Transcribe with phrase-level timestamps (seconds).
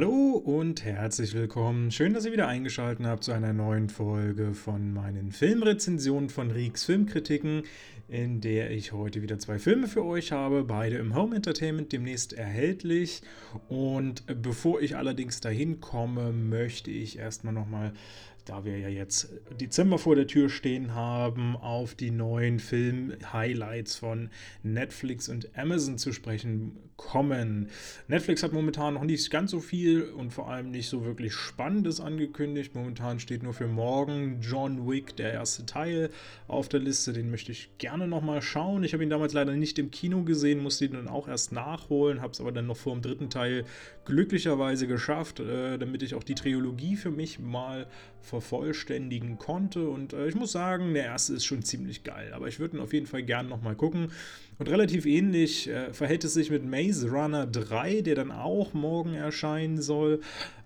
[0.00, 1.90] Hallo und herzlich willkommen.
[1.90, 6.84] Schön, dass ihr wieder eingeschaltet habt zu einer neuen Folge von meinen Filmrezensionen von Rieks
[6.84, 7.64] Filmkritiken,
[8.06, 12.32] in der ich heute wieder zwei Filme für euch habe, beide im Home Entertainment demnächst
[12.32, 13.22] erhältlich.
[13.68, 17.92] Und bevor ich allerdings dahin komme, möchte ich erstmal nochmal
[18.48, 19.28] da wir ja jetzt
[19.60, 24.30] Dezember vor der Tür stehen haben, auf die neuen Film-Highlights von
[24.62, 27.68] Netflix und Amazon zu sprechen kommen.
[28.08, 32.00] Netflix hat momentan noch nicht ganz so viel und vor allem nicht so wirklich Spannendes
[32.00, 32.74] angekündigt.
[32.74, 36.10] Momentan steht nur für morgen John Wick, der erste Teil,
[36.48, 37.12] auf der Liste.
[37.12, 38.82] Den möchte ich gerne nochmal schauen.
[38.82, 42.20] Ich habe ihn damals leider nicht im Kino gesehen, musste ihn dann auch erst nachholen,
[42.22, 43.64] habe es aber dann noch vor dem dritten Teil
[44.08, 47.86] glücklicherweise geschafft, äh, damit ich auch die Trilogie für mich mal
[48.20, 49.88] vervollständigen konnte.
[49.88, 52.32] Und äh, ich muss sagen, der erste ist schon ziemlich geil.
[52.34, 54.10] Aber ich würde ihn auf jeden Fall gerne nochmal gucken.
[54.58, 59.14] Und relativ ähnlich äh, verhält es sich mit Maze Runner 3, der dann auch morgen
[59.14, 60.20] erscheinen soll.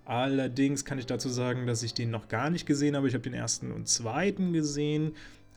[0.05, 3.09] Allerdings kann ich dazu sagen, dass ich den noch gar nicht gesehen habe.
[3.09, 5.13] Ich habe den ersten und zweiten gesehen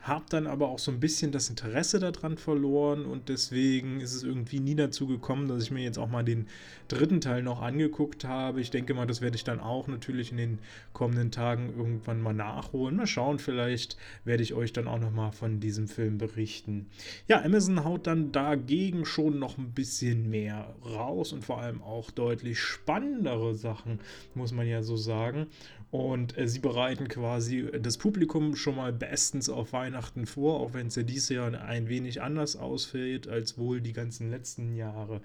[0.08, 4.24] habe dann aber auch so ein bisschen das Interesse daran verloren und deswegen ist es
[4.24, 6.48] irgendwie nie dazu gekommen, dass ich mir jetzt auch mal den
[6.88, 8.62] dritten Teil noch angeguckt habe.
[8.62, 10.60] Ich denke mal, das werde ich dann auch natürlich in den
[10.94, 12.98] kommenden Tagen irgendwann mal nachholen.
[12.98, 16.86] Mal schauen, vielleicht werde ich euch dann auch noch mal von diesem Film berichten.
[17.28, 22.12] Ja, Amazon haut dann dagegen schon noch ein bisschen mehr raus und vor allem auch
[22.12, 24.00] deutlich spannendere Sachen,
[24.36, 25.48] muss man ja so sagen.
[25.96, 30.88] Und äh, sie bereiten quasi das Publikum schon mal bestens auf Weihnachten vor, auch wenn
[30.88, 35.22] es ja dieses Jahr ein wenig anders ausfällt als wohl die ganzen letzten Jahre.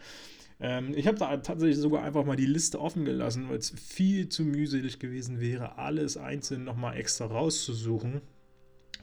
[0.60, 4.28] Ähm, ich habe da tatsächlich sogar einfach mal die Liste offen gelassen, weil es viel
[4.28, 8.20] zu mühselig gewesen wäre, alles einzeln nochmal extra rauszusuchen.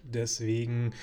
[0.04, 0.94] Deswegen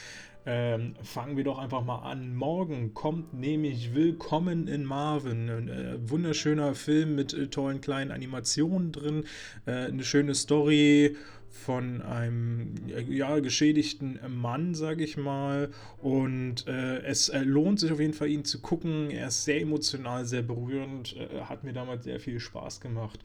[0.46, 2.34] ähm, fangen wir doch einfach mal an.
[2.34, 5.48] Morgen kommt nämlich Willkommen in Marvin.
[5.48, 9.24] Ein äh, wunderschöner Film mit äh, tollen kleinen Animationen drin.
[9.66, 11.16] Äh, eine schöne Story
[11.48, 12.74] von einem
[13.08, 15.70] ja, geschädigten Mann, sage ich mal.
[16.02, 19.10] Und äh, es äh, lohnt sich auf jeden Fall, ihn zu gucken.
[19.10, 21.16] Er ist sehr emotional, sehr berührend.
[21.16, 23.20] Äh, hat mir damals sehr viel Spaß gemacht.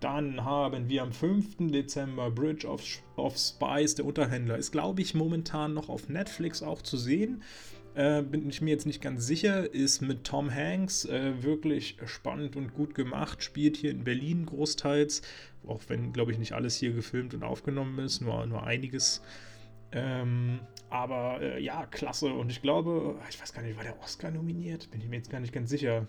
[0.00, 1.70] Dann haben wir am 5.
[1.70, 2.82] Dezember Bridge of,
[3.16, 4.56] of Spies, der Unterhändler.
[4.56, 7.42] Ist, glaube ich, momentan noch auf Netflix auch zu sehen.
[7.94, 9.72] Äh, bin ich mir jetzt nicht ganz sicher.
[9.74, 13.42] Ist mit Tom Hanks äh, wirklich spannend und gut gemacht.
[13.44, 15.20] Spielt hier in Berlin großteils.
[15.66, 19.22] Auch wenn, glaube ich, nicht alles hier gefilmt und aufgenommen ist, nur, nur einiges.
[19.92, 22.32] Ähm, aber äh, ja, klasse.
[22.32, 24.90] Und ich glaube, ich weiß gar nicht, war der Oscar nominiert?
[24.90, 26.06] Bin ich mir jetzt gar nicht ganz sicher.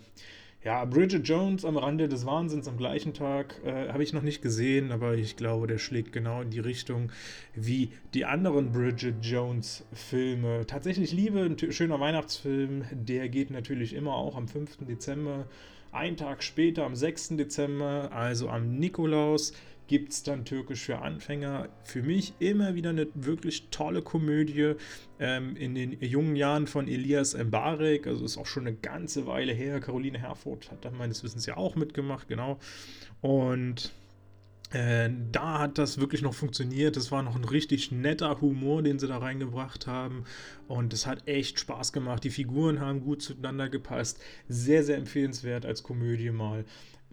[0.64, 4.44] Ja, Bridget Jones am Rande des Wahnsinns am gleichen Tag äh, habe ich noch nicht
[4.44, 7.12] gesehen, aber ich glaube, der schlägt genau in die Richtung
[7.56, 10.68] wie die anderen Bridget Jones Filme.
[10.68, 14.86] Tatsächlich Liebe, ein schöner Weihnachtsfilm, der geht natürlich immer auch am 5.
[14.88, 15.48] Dezember.
[15.92, 17.30] Ein Tag später, am 6.
[17.38, 19.54] Dezember, also am Nikolaus,
[19.92, 21.68] gibt es dann Türkisch für Anfänger.
[21.84, 24.76] Für mich immer wieder eine wirklich tolle Komödie
[25.20, 28.08] ähm, in den jungen Jahren von Elias Mbarek.
[28.08, 29.82] Also ist auch schon eine ganze Weile her.
[29.82, 32.58] Caroline Herfurth hat da meines Wissens ja auch mitgemacht, genau.
[33.20, 33.92] Und
[34.72, 36.96] äh, da hat das wirklich noch funktioniert.
[36.96, 40.24] Das war noch ein richtig netter Humor, den sie da reingebracht haben.
[40.70, 42.24] Und es hat echt Spaß gemacht.
[42.24, 44.22] Die Figuren haben gut zueinander gepasst.
[44.48, 46.64] Sehr, sehr empfehlenswert als Komödie mal.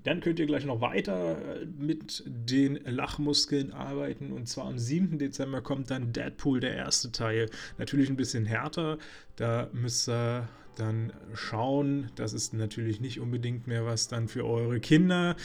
[0.04, 4.32] Dann könnt ihr gleich noch weiter äh, mit den Lachmuskeln arbeiten.
[4.32, 5.18] Und zwar am 7.
[5.18, 7.50] Dezember kommt dann Deadpool, der erste Teil.
[7.78, 8.98] Natürlich ein bisschen härter.
[9.36, 12.10] Da müsst ihr dann schauen.
[12.14, 15.36] Das ist natürlich nicht unbedingt mehr was dann für eure Kinder.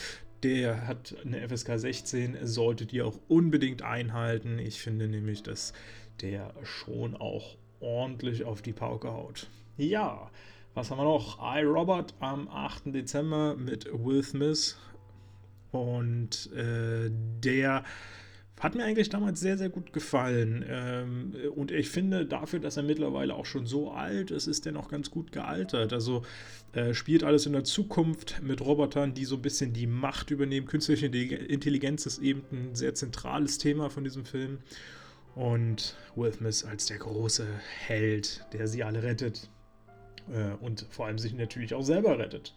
[0.43, 4.59] Der hat eine FSK 16, solltet ihr auch unbedingt einhalten.
[4.59, 5.73] Ich finde nämlich, dass
[6.21, 9.47] der schon auch ordentlich auf die Pauke haut.
[9.77, 10.29] Ja,
[10.73, 11.39] was haben wir noch?
[11.39, 12.93] I, Robert am 8.
[12.93, 14.77] Dezember mit Will Smith.
[15.71, 17.09] Und äh,
[17.43, 17.83] der
[18.59, 20.63] hat mir eigentlich damals sehr, sehr gut gefallen.
[20.67, 24.71] Ähm, und ich finde, dafür, dass er mittlerweile auch schon so alt ist, ist er
[24.71, 25.91] noch ganz gut gealtert.
[25.91, 26.23] Also
[26.71, 30.65] äh, spielt alles in der Zukunft mit Robotern, die so ein bisschen die Macht übernehmen.
[30.65, 34.59] Künstliche Intelligenz ist eben ein sehr zentrales Thema von diesem Film.
[35.35, 37.47] Und Will Smith als der große
[37.79, 39.49] Held, der sie alle rettet.
[40.31, 42.53] Äh, und vor allem sich natürlich auch selber rettet.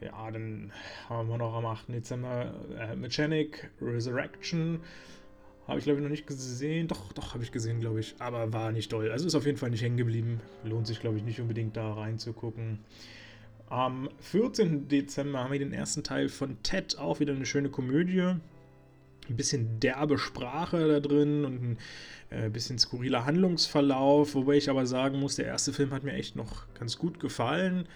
[0.00, 0.72] Ja, dann
[1.08, 1.88] haben wir noch am 8.
[1.88, 4.80] Dezember äh, Mechanic Resurrection.
[5.68, 6.88] Habe ich glaube ich noch nicht gesehen.
[6.88, 8.16] Doch, doch, habe ich gesehen, glaube ich.
[8.18, 9.12] Aber war nicht toll.
[9.12, 10.40] Also ist auf jeden Fall nicht hängen geblieben.
[10.64, 12.80] Lohnt sich, glaube ich, nicht unbedingt da reinzugucken.
[13.68, 14.88] Am 14.
[14.88, 16.98] Dezember haben wir den ersten Teil von Ted.
[16.98, 18.34] Auch wieder eine schöne Komödie
[19.28, 21.78] ein bisschen derbe Sprache da drin und ein
[22.30, 26.36] äh, bisschen skurriler Handlungsverlauf, wobei ich aber sagen muss, der erste Film hat mir echt
[26.36, 27.86] noch ganz gut gefallen.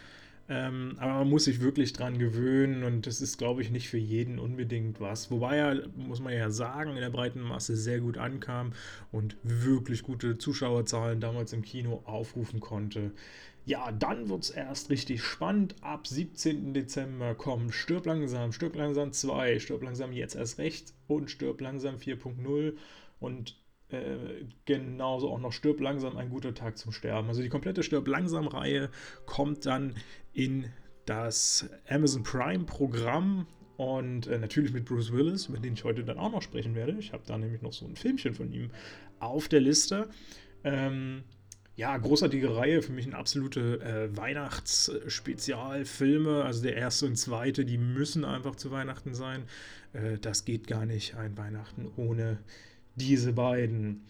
[0.48, 3.98] Ähm, aber man muss sich wirklich dran gewöhnen und das ist, glaube ich, nicht für
[3.98, 5.30] jeden unbedingt was.
[5.30, 8.72] Wobei er, muss man ja sagen, in der breiten Masse sehr gut ankam
[9.10, 13.10] und wirklich gute Zuschauerzahlen damals im Kino aufrufen konnte.
[13.66, 15.74] Ja, dann wird es erst richtig spannend.
[15.80, 16.72] Ab 17.
[16.72, 21.96] Dezember kommen Stirb langsam, Stirb langsam 2, Stirb langsam jetzt erst recht und Stirb langsam
[21.96, 22.76] 4.0
[23.18, 23.56] und
[23.88, 27.26] äh, genauso auch noch Stirb langsam ein guter Tag zum Sterben.
[27.26, 28.88] Also die komplette Stirb langsam Reihe
[29.26, 29.96] kommt dann
[30.32, 30.70] in
[31.04, 33.48] das Amazon Prime Programm
[33.78, 36.96] und äh, natürlich mit Bruce Willis, über den ich heute dann auch noch sprechen werde.
[37.00, 38.70] Ich habe da nämlich noch so ein Filmchen von ihm
[39.18, 40.08] auf der Liste.
[40.62, 41.24] Ähm,
[41.76, 46.42] ja, großartige Reihe, für mich ein absolute äh, Weihnachtsspezialfilme.
[46.42, 49.42] Also der erste und zweite, die müssen einfach zu Weihnachten sein.
[49.92, 52.38] Äh, das geht gar nicht, ein Weihnachten ohne
[52.94, 54.06] diese beiden.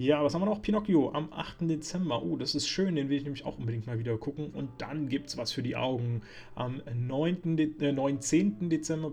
[0.00, 0.62] Ja, was haben wir noch?
[0.62, 1.62] Pinocchio am 8.
[1.62, 2.22] Dezember.
[2.22, 4.50] Oh, das ist schön, den will ich nämlich auch unbedingt mal wieder gucken.
[4.50, 6.22] Und dann gibt es was für die Augen.
[6.54, 7.56] Am 9.
[7.56, 8.70] De äh, 19.
[8.70, 9.10] Dezember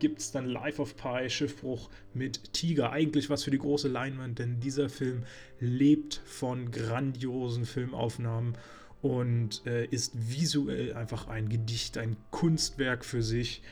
[0.00, 2.90] gibt es dann Life of Pi, Schiffbruch mit Tiger.
[2.90, 5.22] Eigentlich was für die große Leinwand, denn dieser Film
[5.60, 8.58] lebt von grandiosen Filmaufnahmen
[9.02, 13.62] und äh, ist visuell einfach ein Gedicht, ein Kunstwerk für sich.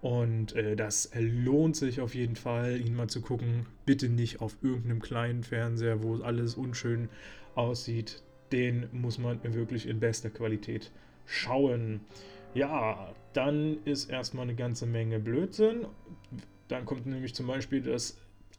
[0.00, 3.66] Und äh, das lohnt sich auf jeden Fall, ihn mal zu gucken.
[3.84, 7.08] Bitte nicht auf irgendeinem kleinen Fernseher, wo alles unschön
[7.54, 8.22] aussieht.
[8.52, 10.92] Den muss man wirklich in bester Qualität
[11.26, 12.00] schauen.
[12.54, 15.86] Ja, dann ist erstmal eine ganze Menge Blödsinn.
[16.68, 18.16] Dann kommt nämlich zum Beispiel das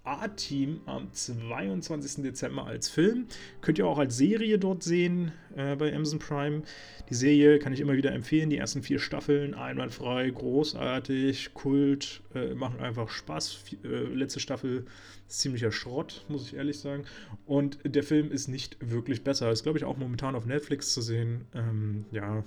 [0.10, 2.24] A-Team am 22.
[2.24, 3.28] Dezember als Film.
[3.62, 6.64] Könnt ihr auch als Serie dort sehen äh, bei Amazon Prime.
[7.10, 8.50] Die Serie kann ich immer wieder empfehlen.
[8.50, 13.64] Die ersten vier Staffeln, einwandfrei, großartig, Kult, äh, machen einfach Spaß.
[13.84, 14.86] Äh, letzte Staffel
[15.28, 17.06] ist ziemlicher Schrott, muss ich ehrlich sagen.
[17.46, 19.52] Und der Film ist nicht wirklich besser.
[19.52, 21.46] Ist, glaube ich, auch momentan auf Netflix zu sehen.
[21.54, 22.44] Ähm, ja,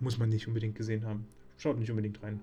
[0.00, 1.26] muss man nicht unbedingt gesehen haben.
[1.58, 2.40] Schaut nicht unbedingt rein.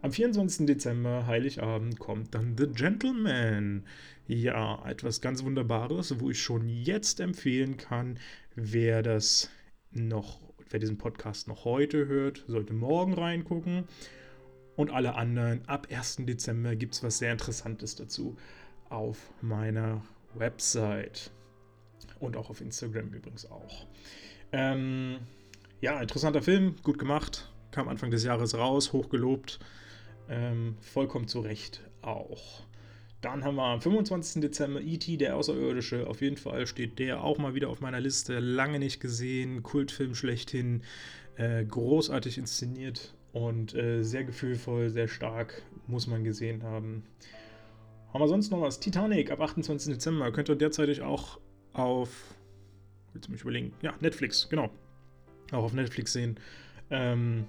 [0.00, 0.64] Am 24.
[0.64, 3.84] Dezember, Heiligabend, kommt dann The Gentleman.
[4.28, 8.20] Ja, etwas ganz Wunderbares, wo ich schon jetzt empfehlen kann,
[8.54, 9.50] wer das
[9.90, 10.38] noch,
[10.70, 13.88] wer diesen Podcast noch heute hört, sollte morgen reingucken.
[14.76, 16.18] Und alle anderen, ab 1.
[16.20, 18.36] Dezember gibt es was sehr Interessantes dazu
[18.90, 20.04] auf meiner
[20.34, 21.32] Website.
[22.20, 23.86] Und auch auf Instagram übrigens auch.
[24.52, 25.18] Ähm,
[25.80, 27.52] ja, interessanter Film, gut gemacht.
[27.72, 29.58] Kam Anfang des Jahres raus, hochgelobt.
[30.28, 32.66] Ähm, vollkommen zu Recht auch.
[33.20, 34.42] Dann haben wir am 25.
[34.42, 36.06] Dezember E.T., der Außerirdische.
[36.06, 38.38] Auf jeden Fall steht der auch mal wieder auf meiner Liste.
[38.38, 40.82] Lange nicht gesehen, Kultfilm schlechthin.
[41.36, 47.04] Äh, großartig inszeniert und äh, sehr gefühlvoll, sehr stark, muss man gesehen haben.
[48.12, 48.80] Haben wir sonst noch was?
[48.80, 49.94] Titanic ab 28.
[49.94, 50.32] Dezember.
[50.32, 51.38] Könnt ihr derzeitig auch
[51.72, 52.34] auf,
[53.12, 53.72] willst du mich überlegen?
[53.82, 54.70] Ja, Netflix, genau.
[55.52, 56.40] Auch auf Netflix sehen.
[56.90, 57.46] Ähm,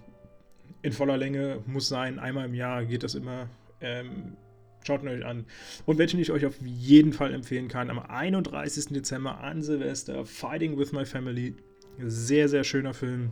[0.82, 2.20] in voller Länge muss sein.
[2.20, 3.50] Einmal im Jahr geht das immer.
[3.82, 4.38] Ähm,
[4.86, 5.46] schaut ihn euch an.
[5.86, 8.88] Und welchen ich euch auf jeden Fall empfehlen kann, am 31.
[8.88, 11.56] Dezember an Silvester, Fighting with My Family.
[12.00, 13.32] Sehr, sehr schöner Film.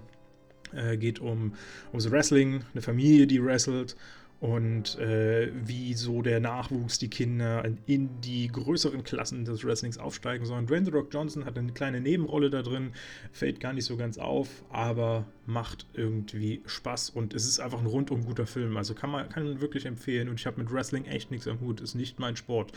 [0.73, 1.53] Äh, geht um
[1.89, 3.95] ums Wrestling, eine Familie, die wrestelt
[4.39, 10.45] und äh, wie so der Nachwuchs, die Kinder in die größeren Klassen des Wrestlings aufsteigen
[10.45, 10.67] sollen.
[10.67, 12.91] Dwayne The Rock Johnson hat eine kleine Nebenrolle da drin,
[13.31, 17.87] fällt gar nicht so ganz auf, aber macht irgendwie Spaß und es ist einfach ein
[17.87, 18.77] rundum guter Film.
[18.77, 21.59] Also kann man, kann man wirklich empfehlen und ich habe mit Wrestling echt nichts am
[21.59, 22.73] Hut, ist nicht mein Sport.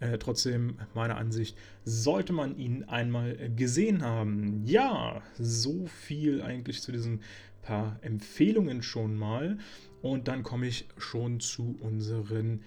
[0.00, 4.62] Äh, trotzdem, meiner Ansicht, sollte man ihn einmal gesehen haben.
[4.64, 7.20] Ja, so viel eigentlich zu diesen
[7.62, 9.58] paar Empfehlungen schon mal.
[10.02, 12.62] Und dann komme ich schon zu unseren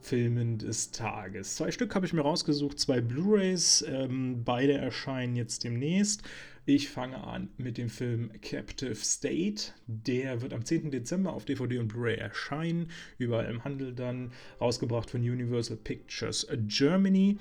[0.00, 1.56] Filmen des Tages.
[1.56, 3.84] Zwei Stück habe ich mir rausgesucht, zwei Blu-rays.
[3.86, 6.22] Ähm, beide erscheinen jetzt demnächst.
[6.64, 9.72] Ich fange an mit dem Film Captive State.
[9.86, 10.90] Der wird am 10.
[10.90, 12.90] Dezember auf DVD und Blu-ray erscheinen.
[13.18, 14.32] Überall im Handel dann.
[14.60, 17.38] Rausgebracht von Universal Pictures Germany.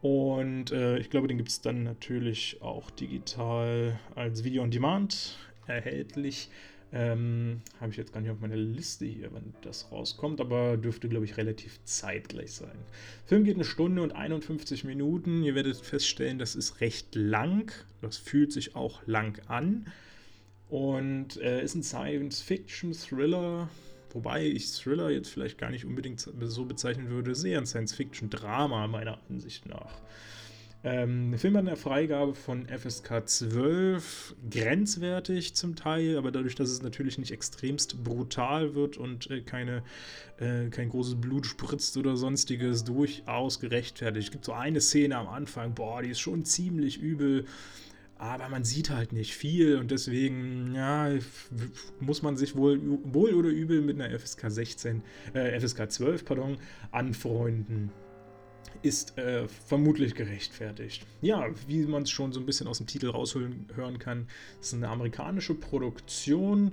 [0.00, 5.38] Und äh, ich glaube, den gibt es dann natürlich auch digital als Video on Demand
[5.66, 6.50] erhältlich.
[6.94, 11.08] Ähm, Habe ich jetzt gar nicht auf meiner Liste hier, wann das rauskommt, aber dürfte,
[11.08, 12.76] glaube ich, relativ zeitgleich sein.
[13.22, 15.42] Der Film geht eine Stunde und 51 Minuten.
[15.42, 17.72] Ihr werdet feststellen, das ist recht lang.
[18.02, 19.86] Das fühlt sich auch lang an.
[20.68, 23.68] Und äh, ist ein Science-Fiction-Thriller,
[24.10, 29.18] wobei ich Thriller jetzt vielleicht gar nicht unbedingt so bezeichnen würde, sehr ein Science-Fiction-Drama meiner
[29.28, 30.00] Ansicht nach.
[30.84, 36.70] Ähm, der Film hat eine Freigabe von FSK 12, grenzwertig zum Teil, aber dadurch, dass
[36.70, 39.84] es natürlich nicht extremst brutal wird und äh, keine,
[40.38, 44.26] äh, kein großes Blut spritzt oder sonstiges, durchaus gerechtfertigt.
[44.26, 47.44] Es gibt so eine Szene am Anfang, boah, die ist schon ziemlich übel,
[48.18, 51.10] aber man sieht halt nicht viel und deswegen, ja,
[52.00, 55.02] muss man sich wohl, wohl oder übel mit einer FSK 16,
[55.34, 56.58] äh, FSK 12, pardon,
[56.90, 57.92] anfreunden
[58.82, 61.06] ist äh, vermutlich gerechtfertigt.
[61.20, 64.26] Ja, wie man es schon so ein bisschen aus dem Titel raushören kann,
[64.60, 66.72] ist eine amerikanische Produktion.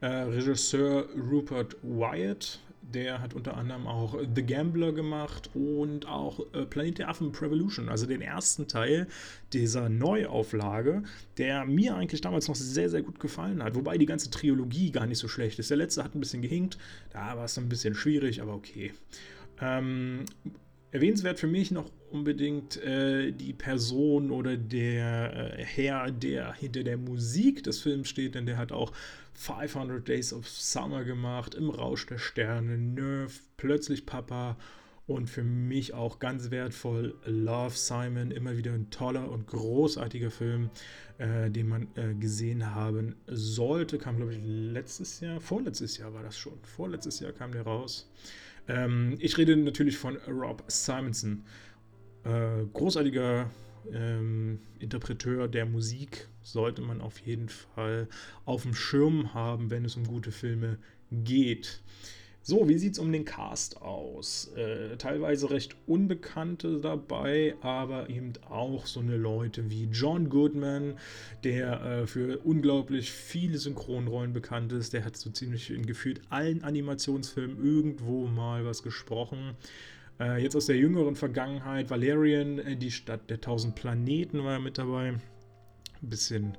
[0.00, 6.64] Äh, Regisseur Rupert Wyatt, der hat unter anderem auch The Gambler gemacht und auch äh,
[6.64, 9.06] Planet der Affen Revolution, also den ersten Teil
[9.52, 11.02] dieser Neuauflage,
[11.36, 13.74] der mir eigentlich damals noch sehr, sehr gut gefallen hat.
[13.74, 15.70] Wobei die ganze Trilogie gar nicht so schlecht ist.
[15.70, 16.78] Der letzte hat ein bisschen gehinkt,
[17.12, 18.92] da war es ein bisschen schwierig, aber okay.
[19.60, 20.24] Ähm,
[20.92, 26.96] Erwähnenswert für mich noch unbedingt äh, die Person oder der äh, Herr, der hinter der
[26.96, 28.92] Musik des Films steht, denn der hat auch
[29.34, 34.56] 500 Days of Summer gemacht, Im Rausch der Sterne, Nerf, Plötzlich Papa
[35.10, 40.70] und für mich auch ganz wertvoll Love Simon, immer wieder ein toller und großartiger Film,
[41.18, 43.98] äh, den man äh, gesehen haben sollte.
[43.98, 48.08] Kam, glaube ich, letztes Jahr, vorletztes Jahr war das schon, vorletztes Jahr kam der raus.
[48.68, 51.42] Ähm, ich rede natürlich von Rob Simonson.
[52.22, 53.50] Äh, großartiger
[53.92, 58.06] ähm, Interpreteur der Musik sollte man auf jeden Fall
[58.44, 60.78] auf dem Schirm haben, wenn es um gute Filme
[61.10, 61.82] geht.
[62.42, 64.50] So, wie sieht es um den Cast aus?
[64.56, 70.94] Äh, teilweise recht Unbekannte dabei, aber eben auch so eine Leute wie John Goodman,
[71.44, 74.94] der äh, für unglaublich viele Synchronrollen bekannt ist.
[74.94, 79.54] Der hat so ziemlich in gefühlt allen Animationsfilmen irgendwo mal was gesprochen.
[80.18, 84.78] Äh, jetzt aus der jüngeren Vergangenheit, Valerian, äh, die Stadt der tausend Planeten war mit
[84.78, 85.08] dabei.
[85.08, 85.20] Ein
[86.08, 86.56] bisschen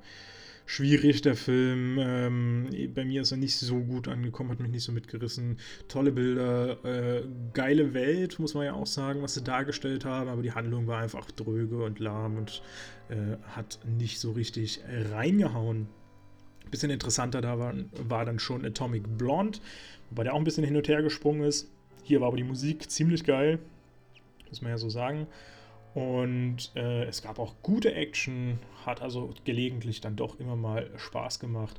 [0.72, 1.98] schwierig, der Film.
[2.00, 5.58] Ähm, bei mir ist er nicht so gut angekommen, hat mich nicht so mitgerissen.
[5.90, 7.24] Tolle Bilder, äh,
[7.54, 11.02] geile Welt, muss man ja auch sagen, was sie dargestellt haben, aber die Handlung war
[11.02, 12.62] einfach dröge und lahm und
[13.10, 14.80] äh, hat nicht so richtig
[15.12, 15.88] reingehauen.
[16.70, 17.74] Bisschen interessanter da war,
[18.08, 19.60] war dann schon Atomic Blonde,
[20.10, 21.70] wobei der auch ein bisschen hin und her gesprungen ist.
[22.04, 23.60] Hier war aber die Musik ziemlich geil,
[24.48, 25.28] muss man ja so sagen.
[25.94, 31.40] Und äh, es gab auch gute Action, hat also gelegentlich dann doch immer mal Spaß
[31.40, 31.78] gemacht.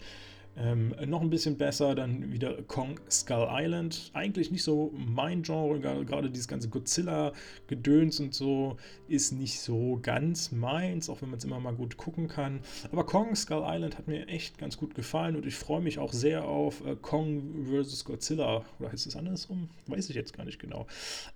[0.55, 4.11] Ähm, noch ein bisschen besser dann wieder Kong Skull Island.
[4.13, 8.77] Eigentlich nicht so mein Genre, gerade dieses ganze Godzilla-Gedöns und so
[9.09, 12.61] ist nicht so ganz meins, auch wenn man es immer mal gut gucken kann.
[12.91, 16.13] Aber Kong Skull Island hat mir echt ganz gut gefallen und ich freue mich auch
[16.13, 18.05] sehr auf äh, Kong vs.
[18.05, 18.63] Godzilla.
[18.79, 19.71] Oder heißt es andersrum?
[19.87, 20.87] Weiß ich jetzt gar nicht genau.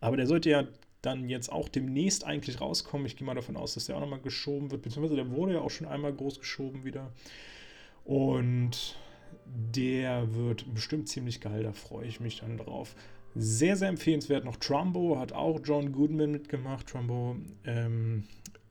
[0.01, 0.65] Aber der sollte ja
[1.07, 3.07] dann jetzt auch demnächst eigentlich rauskommen.
[3.07, 5.61] Ich gehe mal davon aus, dass der auch nochmal geschoben wird, beziehungsweise der wurde ja
[5.61, 7.13] auch schon einmal groß geschoben wieder.
[8.05, 8.97] Und
[9.47, 12.95] der wird bestimmt ziemlich geil, da freue ich mich dann drauf.
[13.35, 16.87] Sehr, sehr empfehlenswert noch Trumbo, hat auch John Goodman mitgemacht.
[16.87, 18.25] Trumbo ähm,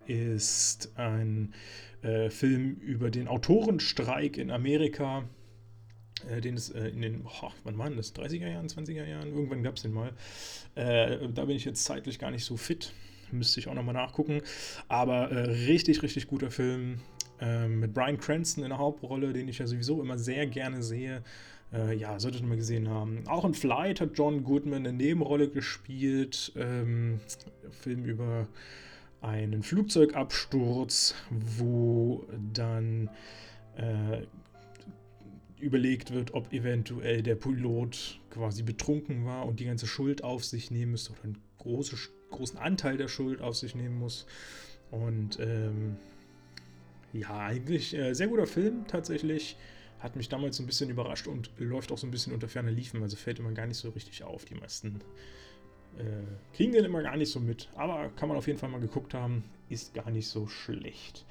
[0.07, 1.53] ist ein
[2.01, 5.23] äh, Film über den Autorenstreik in Amerika
[6.29, 9.63] äh, den es äh, in den, oh, wann waren das, 30er Jahren, 20er Jahren, irgendwann
[9.63, 10.13] gab es den mal.
[10.75, 12.93] Äh, da bin ich jetzt zeitlich gar nicht so fit,
[13.31, 14.41] müsste ich auch nochmal nachgucken.
[14.87, 17.01] Aber äh, richtig, richtig guter Film
[17.41, 21.23] ähm, mit Brian Cranston in der Hauptrolle, den ich ja sowieso immer sehr gerne sehe.
[21.97, 23.27] Ja, solltet ihr mal gesehen haben.
[23.27, 26.53] Auch in Flight hat John Goodman eine Nebenrolle gespielt.
[26.55, 27.19] Ähm,
[27.81, 28.47] Film über
[29.19, 33.09] einen Flugzeugabsturz, wo dann
[35.59, 40.71] überlegt wird, ob eventuell der Pilot quasi betrunken war und die ganze Schuld auf sich
[40.71, 41.95] nehmen müsste oder einen große,
[42.31, 44.25] großen Anteil der Schuld auf sich nehmen muss.
[44.91, 45.97] Und ähm,
[47.13, 49.57] ja, eigentlich äh, sehr guter Film tatsächlich.
[49.99, 53.01] Hat mich damals ein bisschen überrascht und läuft auch so ein bisschen unter ferner Liefen.
[53.01, 54.45] Also fällt immer gar nicht so richtig auf.
[54.45, 54.99] Die meisten
[55.97, 56.03] äh,
[56.55, 57.69] kriegen den immer gar nicht so mit.
[57.75, 59.43] Aber kann man auf jeden Fall mal geguckt haben.
[59.69, 61.25] Ist gar nicht so schlecht.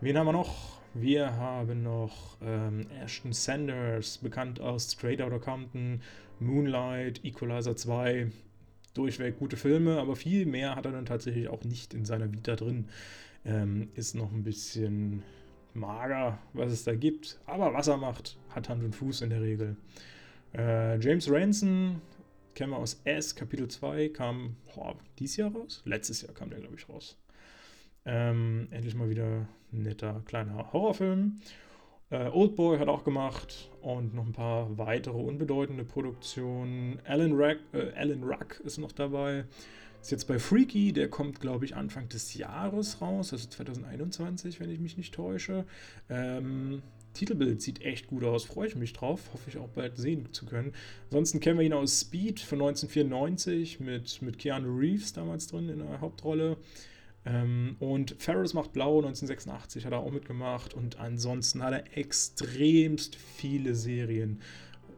[0.00, 0.83] Wen haben wir noch?
[0.96, 6.00] Wir haben noch ähm, Ashton Sanders, bekannt aus Straight Outta Compton,
[6.38, 8.30] Moonlight, Equalizer 2.
[8.94, 12.54] Durchweg gute Filme, aber viel mehr hat er dann tatsächlich auch nicht in seiner Vita
[12.54, 12.86] drin.
[13.44, 15.24] Ähm, ist noch ein bisschen
[15.74, 17.40] mager, was es da gibt.
[17.44, 19.76] Aber was er macht, hat Hand und Fuß in der Regel.
[20.54, 22.00] Äh, James Ranson,
[22.54, 25.82] kennen wir aus S, Kapitel 2, kam boah, dieses Jahr raus?
[25.84, 27.16] Letztes Jahr kam der, glaube ich, raus.
[28.06, 31.40] Ähm, endlich mal wieder ein netter kleiner Horrorfilm.
[32.10, 37.00] Äh, Oldboy hat auch gemacht und noch ein paar weitere unbedeutende Produktionen.
[37.04, 39.44] Alan Ruck, äh, Alan Ruck ist noch dabei.
[40.00, 44.68] Ist jetzt bei Freaky, der kommt, glaube ich, Anfang des Jahres raus, also 2021, wenn
[44.68, 45.64] ich mich nicht täusche.
[46.10, 46.82] Ähm,
[47.14, 50.44] Titelbild sieht echt gut aus, freue ich mich drauf, hoffe ich auch bald sehen zu
[50.44, 50.74] können.
[51.06, 55.78] Ansonsten kennen wir ihn aus Speed von 1994 mit, mit Keanu Reeves damals drin in
[55.78, 56.58] der Hauptrolle.
[57.26, 63.16] Ähm, und Ferris macht Blau 1986 hat er auch mitgemacht und ansonsten hat er extremst
[63.16, 64.40] viele Serien.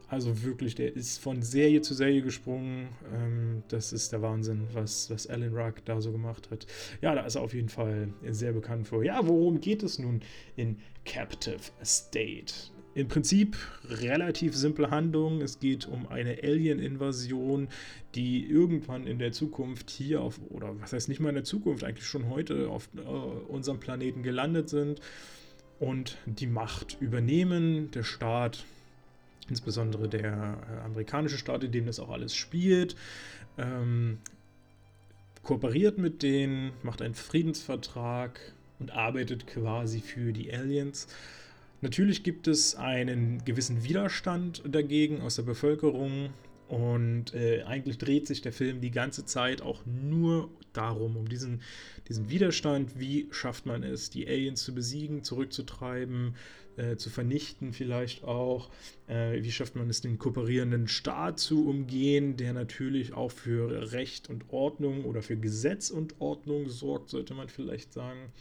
[0.09, 2.88] Also wirklich, der ist von Serie zu Serie gesprungen.
[3.12, 6.66] Ähm, das ist der Wahnsinn, was, was Alan Ruck da so gemacht hat.
[7.00, 9.02] Ja, da ist er auf jeden Fall sehr bekannt vor.
[9.02, 10.21] Ja, worum geht es nun
[10.54, 12.54] in Captive State?
[12.96, 13.58] Im Prinzip
[13.90, 15.42] relativ simple Handlung.
[15.42, 17.68] Es geht um eine Alien-Invasion,
[18.14, 21.84] die irgendwann in der Zukunft hier auf, oder was heißt nicht mal in der Zukunft,
[21.84, 25.02] eigentlich schon heute auf äh, unserem Planeten gelandet sind
[25.78, 27.90] und die Macht übernehmen.
[27.90, 28.64] Der Staat,
[29.50, 32.96] insbesondere der äh, amerikanische Staat, in dem das auch alles spielt,
[33.58, 34.20] ähm,
[35.42, 38.40] kooperiert mit denen, macht einen Friedensvertrag
[38.78, 41.08] und arbeitet quasi für die Aliens.
[41.80, 46.30] Natürlich gibt es einen gewissen Widerstand dagegen aus der Bevölkerung
[46.68, 51.62] und äh, eigentlich dreht sich der Film die ganze Zeit auch nur darum, um diesen,
[52.09, 56.35] diesen Widerstand, wie schafft man es, die Aliens zu besiegen, zurückzutreiben,
[56.76, 58.71] äh, zu vernichten vielleicht auch,
[59.06, 64.28] äh, wie schafft man es, den kooperierenden Staat zu umgehen, der natürlich auch für Recht
[64.28, 68.33] und Ordnung oder für Gesetz und Ordnung sorgt, sollte man vielleicht sagen.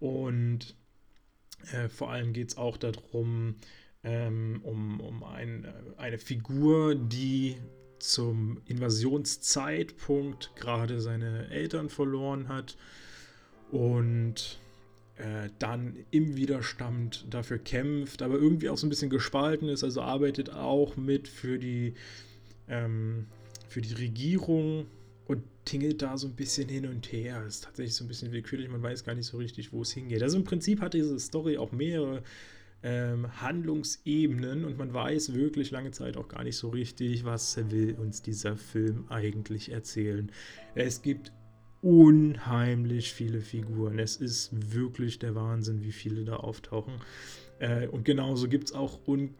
[0.00, 0.76] Und
[1.72, 3.56] äh, vor allem geht es auch darum,
[4.04, 7.56] ähm, um, um ein, äh, eine Figur, die
[7.98, 12.76] zum Invasionszeitpunkt gerade seine Eltern verloren hat
[13.72, 14.60] und
[15.16, 20.00] äh, dann im Widerstand dafür kämpft, aber irgendwie auch so ein bisschen gespalten ist, also
[20.00, 21.94] arbeitet auch mit für die,
[22.68, 23.26] ähm,
[23.68, 24.86] für die Regierung
[25.68, 27.42] tingelt da so ein bisschen hin und her.
[27.44, 29.92] Das ist tatsächlich so ein bisschen willkürlich, man weiß gar nicht so richtig, wo es
[29.92, 30.22] hingeht.
[30.22, 32.22] Also im Prinzip hat diese Story auch mehrere
[32.82, 37.96] ähm, Handlungsebenen und man weiß wirklich lange Zeit auch gar nicht so richtig, was will
[37.98, 40.32] uns dieser Film eigentlich erzählen.
[40.74, 41.32] Es gibt
[41.82, 43.98] unheimlich viele Figuren.
[43.98, 46.94] Es ist wirklich der Wahnsinn, wie viele da auftauchen.
[47.58, 49.34] Äh, und genauso gibt es auch un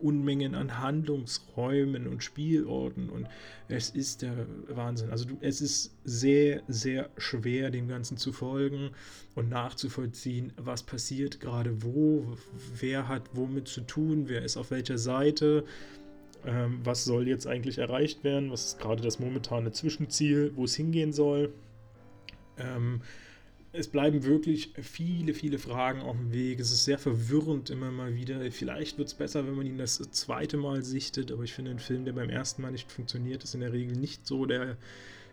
[0.00, 3.28] Unmengen an Handlungsräumen und Spielorten und
[3.68, 5.10] es ist der Wahnsinn.
[5.10, 8.90] Also du, es ist sehr, sehr schwer, dem Ganzen zu folgen
[9.34, 12.36] und nachzuvollziehen, was passiert gerade wo,
[12.78, 15.64] wer hat womit zu tun, wer ist auf welcher Seite,
[16.44, 20.74] ähm, was soll jetzt eigentlich erreicht werden, was ist gerade das momentane Zwischenziel, wo es
[20.74, 21.52] hingehen soll.
[22.58, 23.00] Ähm,
[23.72, 26.58] es bleiben wirklich viele, viele Fragen auf dem Weg.
[26.58, 28.50] Es ist sehr verwirrend immer mal wieder.
[28.50, 31.78] Vielleicht wird es besser, wenn man ihn das zweite Mal sichtet, aber ich finde, ein
[31.78, 34.78] Film, der beim ersten Mal nicht funktioniert, ist in der Regel nicht so der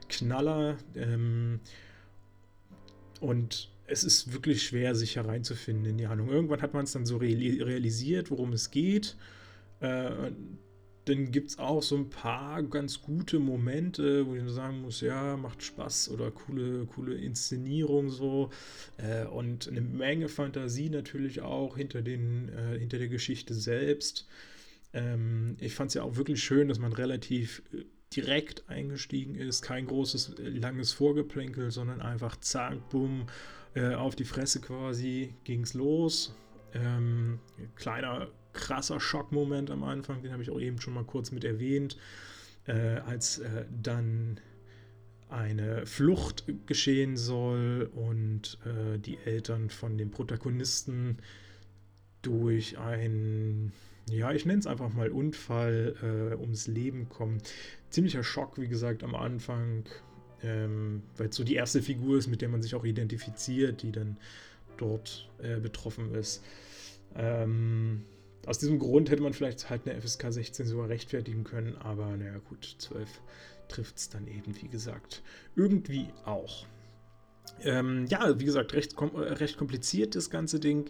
[0.10, 0.78] Knaller.
[0.96, 1.62] Ähm,
[3.22, 6.30] und es ist wirklich schwer, sich hereinzufinden in die Handlung.
[6.30, 9.16] Irgendwann hat man es dann so realisiert, worum es geht.
[9.80, 10.32] Äh,
[11.06, 15.38] dann gibt es auch so ein paar ganz gute Momente, wo ich sagen muss, ja,
[15.38, 18.50] macht Spaß oder coole, coole Inszenierung so.
[18.98, 24.28] Äh, und eine Menge Fantasie natürlich auch hinter, den, äh, hinter der Geschichte selbst.
[24.94, 29.62] Ähm, ich fand es ja auch wirklich schön, dass man relativ äh, direkt eingestiegen ist.
[29.62, 33.28] Kein großes, langes Vorgeplänkel, sondern einfach zack, bumm,
[33.76, 36.34] äh, auf die Fresse quasi ging es los.
[36.74, 37.40] Ähm,
[37.76, 41.98] kleiner krasser Schockmoment am Anfang, den habe ich auch eben schon mal kurz mit erwähnt,
[42.66, 44.40] äh, als äh, dann
[45.30, 51.18] eine Flucht geschehen soll und äh, die Eltern von dem Protagonisten
[52.22, 53.72] durch ein,
[54.10, 57.40] ja, ich nenne es einfach mal Unfall äh, ums Leben kommen.
[57.90, 59.86] Ziemlicher Schock, wie gesagt, am Anfang,
[60.44, 63.92] ähm, weil es so die erste Figur ist, mit der man sich auch identifiziert, die
[63.92, 64.18] dann
[64.78, 66.44] dort äh, betroffen ist.
[67.16, 68.04] Ähm,
[68.46, 72.40] aus diesem Grund hätte man vielleicht halt eine FSK 16 sogar rechtfertigen können, aber naja
[72.50, 73.10] gut, 12
[73.68, 75.24] trifft es dann eben, wie gesagt,
[75.56, 76.66] irgendwie auch.
[77.62, 80.90] Ähm, ja, wie gesagt, recht, kom äh, recht kompliziert das ganze Ding.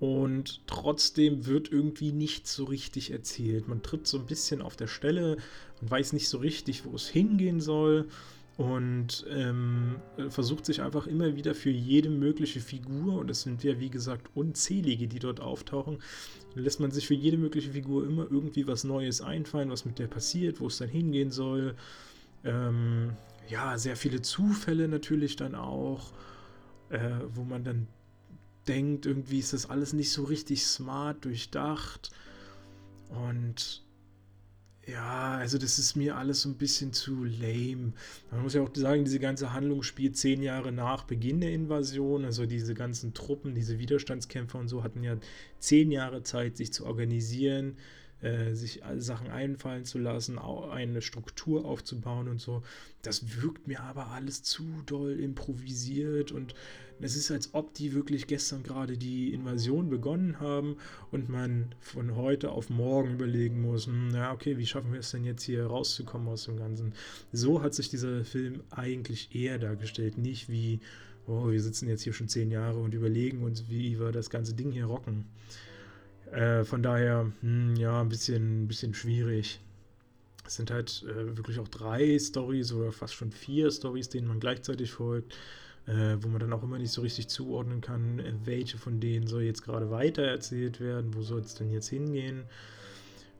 [0.00, 3.68] Und trotzdem wird irgendwie nicht so richtig erzählt.
[3.68, 5.38] Man tritt so ein bisschen auf der Stelle
[5.80, 8.08] und weiß nicht so richtig, wo es hingehen soll
[8.56, 9.96] und ähm,
[10.28, 14.28] versucht sich einfach immer wieder für jede mögliche Figur, und es sind ja wie gesagt
[14.34, 15.98] unzählige, die dort auftauchen,
[16.54, 20.06] lässt man sich für jede mögliche Figur immer irgendwie was Neues einfallen, was mit der
[20.06, 21.74] passiert, wo es dann hingehen soll.
[22.44, 23.16] Ähm,
[23.48, 26.12] ja, sehr viele Zufälle natürlich dann auch,
[26.90, 27.88] äh, wo man dann
[28.68, 32.10] denkt, irgendwie ist das alles nicht so richtig smart durchdacht.
[33.08, 33.83] Und
[34.86, 37.92] ja, also das ist mir alles so ein bisschen zu lame.
[38.30, 42.24] Man muss ja auch sagen, diese ganze Handlung spielt zehn Jahre nach Beginn der Invasion.
[42.24, 45.16] Also diese ganzen Truppen, diese Widerstandskämpfer und so hatten ja
[45.58, 47.76] zehn Jahre Zeit, sich zu organisieren,
[48.20, 52.62] äh, sich Sachen einfallen zu lassen, eine Struktur aufzubauen und so.
[53.02, 56.54] Das wirkt mir aber alles zu doll improvisiert und
[57.00, 60.76] es ist, als ob die wirklich gestern gerade die Invasion begonnen haben
[61.10, 65.10] und man von heute auf morgen überlegen muss, hm, na okay, wie schaffen wir es
[65.10, 66.94] denn jetzt hier rauszukommen aus dem Ganzen?
[67.32, 70.80] So hat sich dieser Film eigentlich eher dargestellt, nicht wie,
[71.26, 74.54] oh, wir sitzen jetzt hier schon zehn Jahre und überlegen uns, wie wir das ganze
[74.54, 75.26] Ding hier rocken.
[76.30, 79.60] Äh, von daher, hm, ja, ein bisschen, ein bisschen schwierig.
[80.46, 84.40] Es sind halt äh, wirklich auch drei Stories oder fast schon vier Stories, denen man
[84.40, 85.34] gleichzeitig folgt,
[85.86, 89.26] äh, wo man dann auch immer nicht so richtig zuordnen kann, äh, welche von denen
[89.26, 92.44] soll jetzt gerade weitererzählt werden, wo soll es denn jetzt hingehen.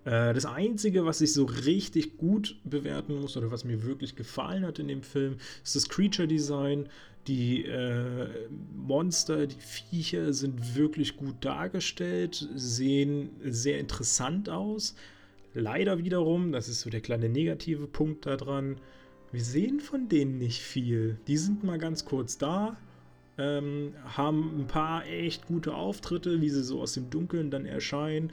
[0.05, 4.67] Äh, das Einzige, was ich so richtig gut bewerten muss oder was mir wirklich gefallen
[4.67, 6.89] hat in dem Film, ist das Creature Design.
[7.27, 8.29] Die äh,
[8.77, 14.95] Monster, die Viecher sind wirklich gut dargestellt, sehen sehr interessant aus.
[15.55, 18.77] Leider wiederum, das ist so der kleine negative Punkt daran,
[19.35, 21.19] wir sehen von denen nicht viel.
[21.27, 22.77] Die sind mal ganz kurz da,
[23.37, 28.31] ähm, haben ein paar echt gute Auftritte, wie sie so aus dem Dunkeln dann erscheinen,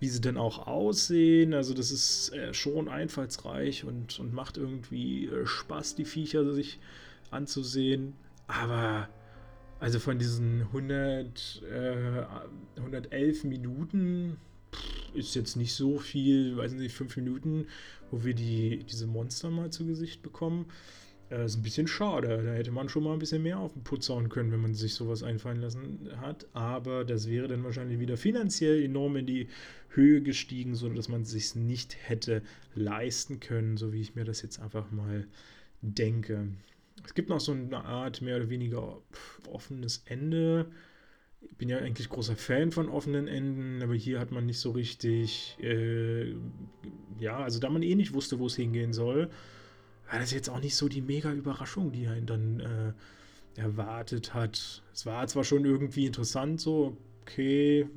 [0.00, 1.54] wie sie dann auch aussehen.
[1.54, 6.80] Also das ist äh, schon einfallsreich und, und macht irgendwie äh, Spaß, die Viecher sich
[7.30, 8.14] anzusehen.
[8.48, 9.08] Aber
[9.78, 12.24] also von diesen 100, äh,
[12.76, 14.38] 111 Minuten
[15.14, 17.66] ist jetzt nicht so viel, weiß nicht, 5 Minuten,
[18.10, 20.66] wo wir die, diese Monster mal zu Gesicht bekommen.
[21.30, 22.42] Äh, ist ein bisschen schade.
[22.44, 24.74] Da hätte man schon mal ein bisschen mehr auf den Putz hauen können, wenn man
[24.74, 26.46] sich sowas einfallen lassen hat.
[26.52, 29.48] Aber das wäre dann wahrscheinlich wieder finanziell enorm in die
[29.90, 32.42] Höhe gestiegen, sodass man es sich nicht hätte
[32.74, 35.26] leisten können, so wie ich mir das jetzt einfach mal
[35.80, 36.48] denke.
[37.04, 38.98] Es gibt noch so eine Art mehr oder weniger
[39.50, 40.70] offenes Ende.
[41.50, 44.72] Ich bin ja eigentlich großer Fan von offenen Enden, aber hier hat man nicht so
[44.72, 46.34] richtig, äh,
[47.18, 49.30] ja, also da man eh nicht wusste, wo es hingehen soll,
[50.10, 54.82] war das jetzt auch nicht so die mega Überraschung, die einen dann äh, erwartet hat.
[54.92, 57.88] Es war zwar schon irgendwie interessant, so, okay,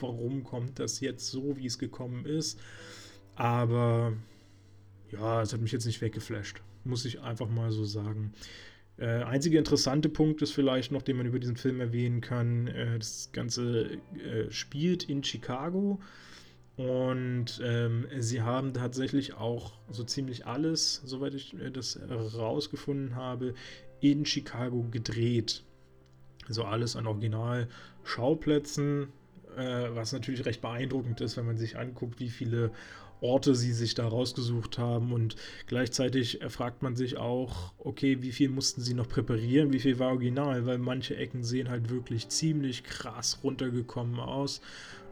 [0.00, 2.58] warum kommt das jetzt so, wie es gekommen ist,
[3.36, 4.12] aber
[5.12, 8.32] ja, es hat mich jetzt nicht weggeflasht muss ich einfach mal so sagen.
[8.98, 12.98] Äh, einziger interessante Punkt ist vielleicht noch, den man über diesen Film erwähnen kann, äh,
[12.98, 16.00] das Ganze äh, spielt in Chicago
[16.78, 23.54] und ähm, sie haben tatsächlich auch so ziemlich alles, soweit ich äh, das herausgefunden habe,
[24.00, 25.64] in Chicago gedreht.
[26.46, 29.08] Also alles an Original-Schauplätzen,
[29.56, 32.70] äh, was natürlich recht beeindruckend ist, wenn man sich anguckt, wie viele
[33.20, 35.12] Orte sie sich da rausgesucht haben.
[35.12, 39.98] Und gleichzeitig fragt man sich auch, okay, wie viel mussten sie noch präparieren, wie viel
[39.98, 44.60] war original, weil manche Ecken sehen halt wirklich ziemlich krass runtergekommen aus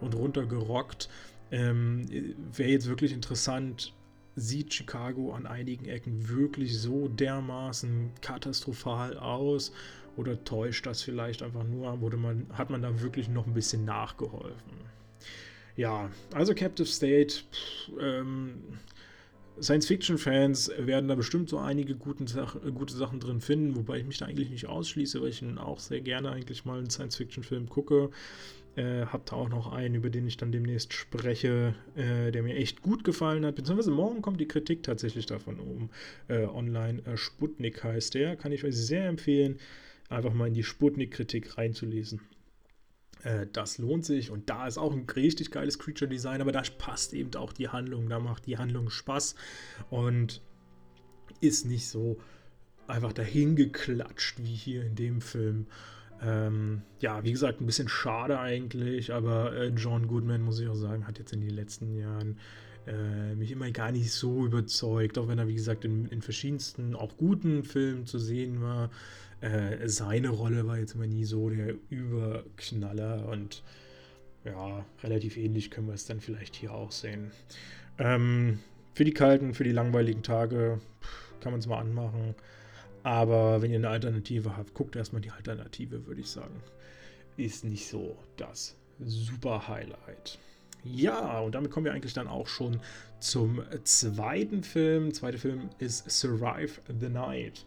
[0.01, 1.09] und runtergerockt.
[1.51, 2.07] Ähm,
[2.53, 3.93] Wäre jetzt wirklich interessant,
[4.37, 9.73] sieht Chicago an einigen Ecken wirklich so dermaßen katastrophal aus
[10.17, 13.85] oder täuscht das vielleicht einfach nur, wurde man, hat man da wirklich noch ein bisschen
[13.85, 14.87] nachgeholfen?
[15.77, 18.63] Ja, also Captive State, pff, ähm,
[19.61, 24.19] Science-Fiction-Fans werden da bestimmt so einige guten Sach gute Sachen drin finden, wobei ich mich
[24.19, 28.11] da eigentlich nicht ausschließe, weil ich auch sehr gerne eigentlich mal einen Science-Fiction-Film gucke.
[28.77, 32.57] Äh, hab da auch noch einen, über den ich dann demnächst spreche, äh, der mir
[32.57, 33.55] echt gut gefallen hat.
[33.55, 35.89] Beziehungsweise morgen kommt die Kritik tatsächlich davon um.
[36.29, 38.37] Äh, online äh, Sputnik heißt der.
[38.37, 39.59] Kann ich euch sehr empfehlen,
[40.11, 42.21] einfach mal in die Sputnik-Kritik reinzulesen.
[43.27, 46.63] Äh, das lohnt sich und da ist auch ein richtig geiles Creature Design, aber da
[46.79, 49.35] passt eben auch die Handlung, da macht die Handlung Spaß
[49.91, 50.43] und
[51.41, 52.19] ist nicht so
[52.87, 55.67] einfach dahin geklatscht wie hier in dem Film.
[56.23, 60.77] Ähm, ja, wie gesagt, ein bisschen schade eigentlich, aber äh, John Goodman, muss ich auch
[60.77, 62.39] sagen, hat jetzt in den letzten Jahren
[62.87, 66.95] äh, mich immer gar nicht so überzeugt, auch wenn er, wie gesagt, in, in verschiedensten,
[66.95, 68.91] auch guten Filmen zu sehen war.
[69.41, 73.63] Äh, seine Rolle war jetzt immer nie so der Überknaller und
[74.45, 77.33] ja, relativ ähnlich können wir es dann vielleicht hier auch sehen.
[77.99, 78.61] Ähm,
[78.95, 80.81] für die kalten, für die langweiligen Tage
[81.41, 82.35] kann man es mal anmachen.
[83.03, 86.63] Aber wenn ihr eine Alternative habt, guckt erstmal die Alternative, würde ich sagen.
[87.37, 90.39] Ist nicht so das super Highlight.
[90.83, 92.81] Ja, und damit kommen wir eigentlich dann auch schon
[93.21, 95.05] zum zweiten Film.
[95.05, 97.65] Der zweite Film ist Survive the Night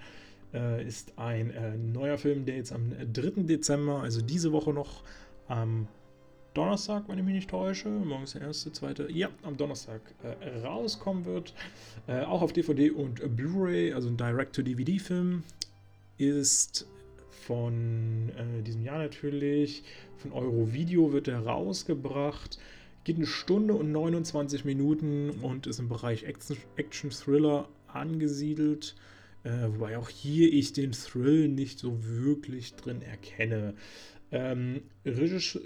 [0.54, 3.44] äh, ist ein äh, neuer Film, der jetzt am 3.
[3.44, 5.04] Dezember, also diese Woche noch
[5.48, 5.88] am
[6.54, 10.66] Donnerstag, wenn ich mich nicht täusche, morgen ist der erste, zweite, ja, am Donnerstag äh,
[10.66, 11.54] rauskommen wird.
[12.08, 15.44] Äh, auch auf DVD und Blu-ray, also ein Direct-to-DVD-Film,
[16.18, 16.88] ist
[17.30, 19.84] von äh, diesem Jahr natürlich,
[20.18, 22.60] von Eurovideo wird er rausgebracht
[23.10, 26.26] Geht eine Stunde und 29 Minuten und ist im Bereich
[26.76, 28.96] Action-Thriller angesiedelt.
[29.44, 33.74] Äh, wobei auch hier ich den Thrill nicht so wirklich drin erkenne.
[34.32, 35.62] Ähm, Regisseur,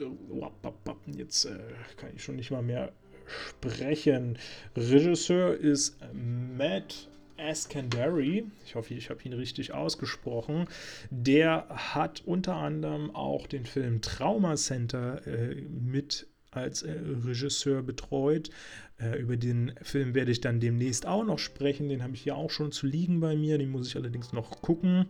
[1.18, 1.58] jetzt äh,
[1.98, 2.94] kann ich schon nicht mal mehr
[3.26, 4.38] sprechen.
[4.76, 10.68] Regisseur ist Matt Askandari, ich hoffe, ich habe ihn richtig ausgesprochen,
[11.10, 16.94] der hat unter anderem auch den Film Trauma Center äh, mit als äh,
[17.26, 18.50] Regisseur betreut.
[18.98, 21.90] Äh, über den Film werde ich dann demnächst auch noch sprechen.
[21.90, 23.58] Den habe ich hier auch schon zu liegen bei mir.
[23.58, 25.06] Den muss ich allerdings noch gucken.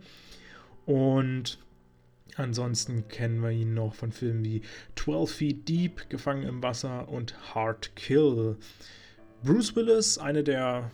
[0.86, 1.58] Und
[2.36, 4.62] ansonsten kennen wir ihn noch von Filmen wie
[4.96, 8.56] 12 Feet Deep, Gefangen im Wasser und Hard Kill.
[9.42, 10.90] Bruce Willis, eine der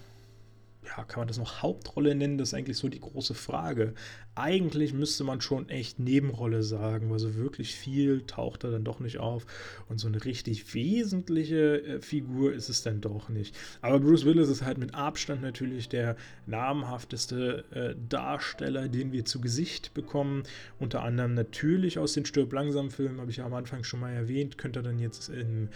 [0.87, 2.39] ja, kann man das noch Hauptrolle nennen?
[2.39, 3.95] Das ist eigentlich so die große Frage.
[4.35, 8.99] Eigentlich müsste man schon echt Nebenrolle sagen, weil so wirklich viel taucht er dann doch
[8.99, 9.47] nicht auf.
[9.89, 13.55] Und so eine richtig wesentliche äh, Figur ist es dann doch nicht.
[13.83, 16.17] Aber Bruce Willis ist halt mit Abstand natürlich der
[16.47, 20.45] namhafteste äh, Darsteller, den wir zu Gesicht bekommen.
[20.79, 24.13] Unter anderem natürlich aus den Stirb langsam Filmen, habe ich ja am Anfang schon mal
[24.13, 25.69] erwähnt, könnt ihr dann jetzt in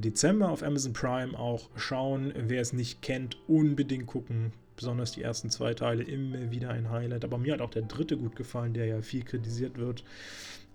[0.00, 2.32] Dezember auf Amazon Prime auch schauen.
[2.36, 4.52] Wer es nicht kennt, unbedingt gucken.
[4.76, 7.24] Besonders die ersten zwei Teile immer wieder ein Highlight.
[7.24, 10.04] Aber mir hat auch der dritte gut gefallen, der ja viel kritisiert wird.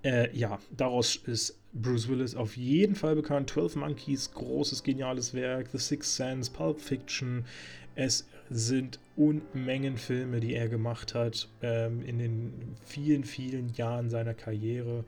[0.04, 3.50] Äh, ja, daraus ist Bruce Willis auf jeden Fall bekannt.
[3.50, 5.70] 12 Monkeys, großes, geniales Werk.
[5.72, 7.46] The Sixth Sense, Pulp Fiction.
[7.96, 12.54] Es sind Unmengen Filme, die er gemacht hat ähm, in den
[12.86, 15.04] vielen, vielen Jahren seiner Karriere.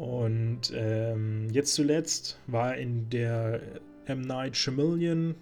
[0.00, 3.60] Und ähm, jetzt zuletzt war in der
[4.06, 4.22] M.
[4.22, 5.34] Night Shyamalan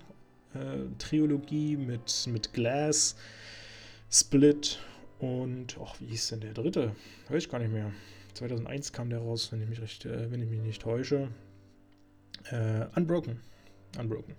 [0.53, 0.59] äh,
[0.99, 3.15] Trilogie mit, mit Glass,
[4.11, 4.81] Split
[5.21, 6.97] und, ach, wie hieß denn der dritte?
[7.29, 7.93] Weiß ich gar nicht mehr.
[8.35, 11.29] 2001 kam der raus, wenn ich mich, recht, äh, wenn ich mich nicht täusche.
[12.51, 13.39] Äh, Unbroken.
[13.97, 14.35] Unbroken.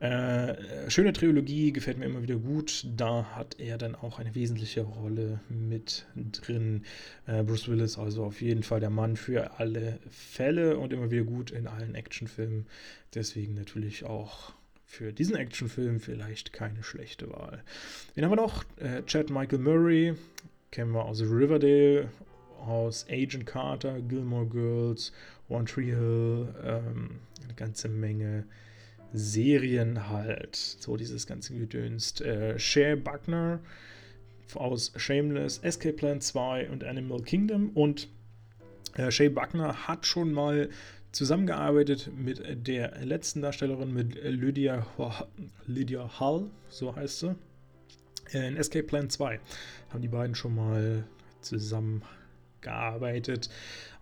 [0.00, 2.86] Äh, schöne Trilogie, gefällt mir immer wieder gut.
[2.96, 6.84] Da hat er dann auch eine wesentliche Rolle mit drin.
[7.26, 11.24] Äh, Bruce Willis, also auf jeden Fall der Mann für alle Fälle und immer wieder
[11.24, 12.66] gut in allen Actionfilmen.
[13.14, 14.54] Deswegen natürlich auch
[14.86, 17.62] für diesen Actionfilm vielleicht keine schlechte Wahl.
[18.14, 18.64] Wen haben wir noch?
[18.78, 20.14] Äh, Chad Michael Murray,
[20.70, 22.08] kennen wir aus Riverdale,
[22.66, 25.12] aus Agent Carter, Gilmore Girls,
[25.50, 28.46] One Tree Hill, ähm, eine ganze Menge
[29.12, 30.56] Serien halt.
[30.56, 32.20] So dieses ganze Gedönst.
[32.20, 33.60] Äh, Shea Buckner
[34.54, 37.70] aus Shameless, Escape Plan 2 und Animal Kingdom.
[37.70, 38.08] Und
[38.94, 40.68] äh, Shea Buckner hat schon mal
[41.12, 44.86] zusammengearbeitet mit der letzten Darstellerin, mit Lydia,
[45.66, 47.34] Lydia Hull, so heißt sie.
[48.32, 49.40] In Escape Plan 2
[49.90, 51.04] haben die beiden schon mal
[51.40, 52.02] zusammen
[52.62, 53.50] gearbeitet.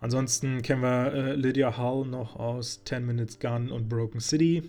[0.01, 4.63] Ansonsten kennen wir äh, Lydia Hull noch aus 10 Minutes Gun und Broken City.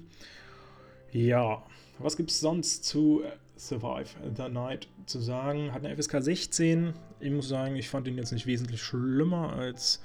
[1.11, 1.63] Ja,
[1.99, 5.73] was gibt es sonst zu äh, Survive the Night zu sagen?
[5.73, 6.93] Hat eine FSK 16.
[7.19, 10.01] Ich muss sagen, ich fand ihn jetzt nicht wesentlich schlimmer als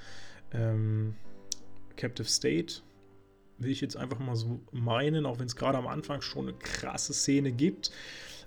[0.53, 1.15] ähm,
[1.97, 2.83] Captive State.
[3.59, 6.59] Will ich jetzt einfach mal so meinen, auch wenn es gerade am Anfang schon eine
[6.59, 7.93] krasse Szene gibt.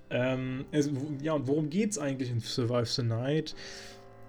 [0.09, 0.89] Ähm, es,
[1.21, 3.55] ja, und worum geht es eigentlich in Survive the Night?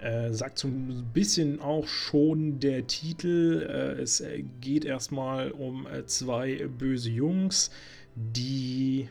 [0.00, 3.66] Äh, sagt so ein bisschen auch schon der Titel.
[3.68, 4.22] Äh, es
[4.60, 7.72] geht erstmal um äh, zwei böse Jungs,
[8.14, 9.08] die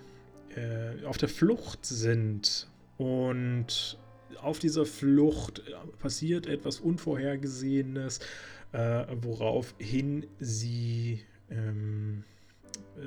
[0.55, 2.67] äh, auf der Flucht sind.
[2.97, 3.97] Und
[4.41, 5.61] auf dieser Flucht
[5.99, 8.19] passiert etwas Unvorhergesehenes,
[9.21, 12.23] woraufhin sie ähm,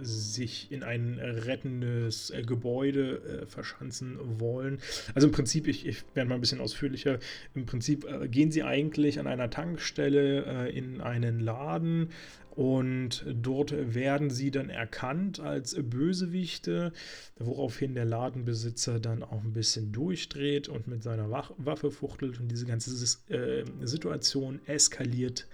[0.02, 4.78] sich in ein rettendes äh, Gebäude äh, verschanzen wollen.
[5.14, 7.18] Also im Prinzip, ich, ich werde mal ein bisschen ausführlicher,
[7.54, 12.10] im Prinzip äh, gehen sie eigentlich an einer Tankstelle äh, in einen Laden
[12.50, 16.92] und dort werden sie dann erkannt als Bösewichte,
[17.38, 22.66] woraufhin der Ladenbesitzer dann auch ein bisschen durchdreht und mit seiner Waffe fuchtelt und diese
[22.66, 22.90] ganze
[23.28, 25.46] äh, Situation eskaliert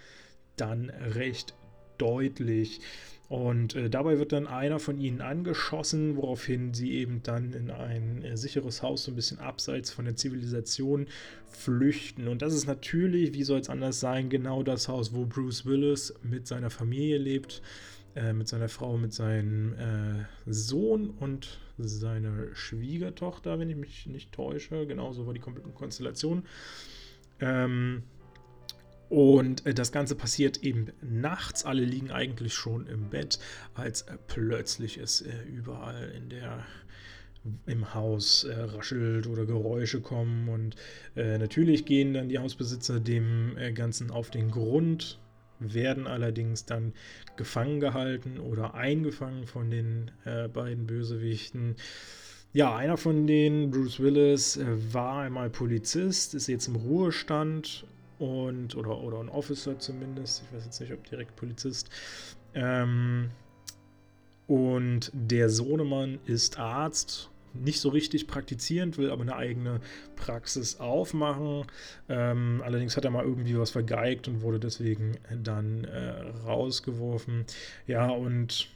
[0.57, 1.55] dann recht
[1.98, 2.81] deutlich.
[3.29, 8.23] Und äh, dabei wird dann einer von ihnen angeschossen, woraufhin sie eben dann in ein
[8.23, 11.09] äh, sicheres Haus, so ein bisschen abseits von der Zivilisation,
[11.49, 12.29] flüchten.
[12.29, 16.15] Und das ist natürlich, wie soll es anders sein, genau das Haus, wo Bruce Willis
[16.23, 17.62] mit seiner Familie lebt,
[18.15, 24.33] äh, mit seiner Frau, mit seinem äh, Sohn und seiner Schwiegertochter, wenn ich mich nicht
[24.33, 24.87] täusche.
[24.87, 26.45] Genauso war die komplette Konstellation.
[27.41, 28.05] Ähm,
[29.09, 31.64] und äh, das Ganze passiert eben nachts.
[31.64, 33.38] Alle liegen eigentlich schon im Bett,
[33.75, 36.64] als äh, plötzlich es äh, überall in der
[37.66, 40.75] im Haus raschelt oder Geräusche kommen und
[41.14, 45.21] natürlich gehen dann die Hausbesitzer dem Ganzen auf den Grund
[45.61, 46.92] werden allerdings dann
[47.37, 50.11] gefangen gehalten oder eingefangen von den
[50.53, 51.77] beiden Bösewichten.
[52.53, 54.59] Ja, einer von denen, Bruce Willis,
[54.90, 57.87] war einmal Polizist, ist jetzt im Ruhestand
[58.18, 61.90] und oder, oder ein Officer zumindest, ich weiß jetzt nicht, ob direkt Polizist.
[62.55, 63.31] Ähm,
[64.46, 69.81] und der Sohnemann ist Arzt nicht so richtig praktizierend, will aber eine eigene
[70.14, 71.64] Praxis aufmachen.
[72.09, 77.44] Ähm, allerdings hat er mal irgendwie was vergeigt und wurde deswegen dann äh, rausgeworfen.
[77.87, 78.68] Ja, und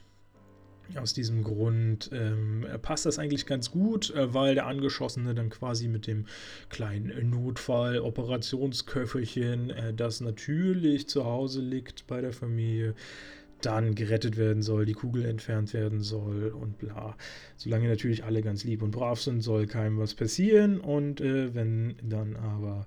[0.98, 5.88] aus diesem Grund ähm, passt das eigentlich ganz gut, äh, weil der Angeschossene dann quasi
[5.88, 6.26] mit dem
[6.68, 12.94] kleinen Notfall-Operationsköfferchen, äh, das natürlich zu Hause liegt bei der Familie,
[13.62, 17.16] dann gerettet werden soll, die Kugel entfernt werden soll und bla.
[17.56, 21.96] Solange natürlich alle ganz lieb und brav sind, soll keinem was passieren und äh, wenn
[22.02, 22.86] dann aber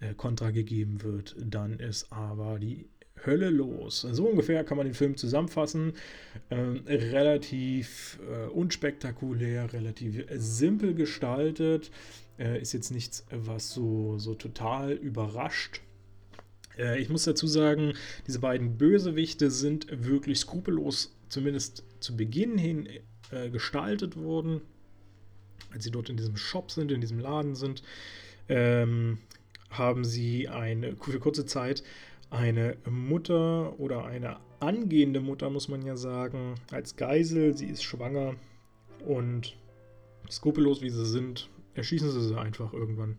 [0.00, 2.88] äh, Kontra gegeben wird, dann ist aber die
[3.26, 4.02] Hölle los.
[4.02, 5.94] So ungefähr kann man den Film zusammenfassen.
[6.50, 11.90] Ähm, relativ äh, unspektakulär, relativ simpel gestaltet.
[12.38, 15.80] Äh, ist jetzt nichts, was so, so total überrascht.
[16.78, 17.94] Äh, ich muss dazu sagen,
[18.26, 22.88] diese beiden Bösewichte sind wirklich skrupellos, zumindest zu Beginn hin,
[23.30, 24.60] äh, gestaltet worden.
[25.72, 27.82] Als sie dort in diesem Shop sind, in diesem Laden sind,
[28.48, 29.18] ähm,
[29.70, 31.82] haben sie eine, für kurze Zeit
[32.30, 37.56] eine Mutter oder eine angehende Mutter, muss man ja sagen, als Geisel.
[37.56, 38.34] Sie ist schwanger
[39.06, 39.56] und
[40.30, 43.16] skrupellos wie sie sind, erschießen sie sie einfach irgendwann.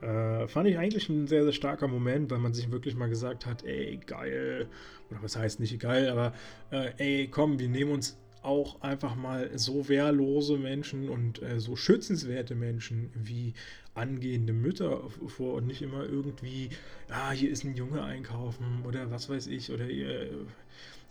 [0.00, 3.46] Äh, fand ich eigentlich ein sehr, sehr starker Moment, weil man sich wirklich mal gesagt
[3.46, 4.68] hat, ey, geil,
[5.10, 6.34] oder was heißt nicht geil, aber
[6.70, 11.76] äh, ey, komm, wir nehmen uns auch einfach mal so wehrlose Menschen und äh, so
[11.76, 13.54] schützenswerte Menschen wie
[13.94, 16.70] angehende Mütter vor und nicht immer irgendwie,
[17.08, 20.30] ja, hier ist ein Junge einkaufen oder was weiß ich, oder äh,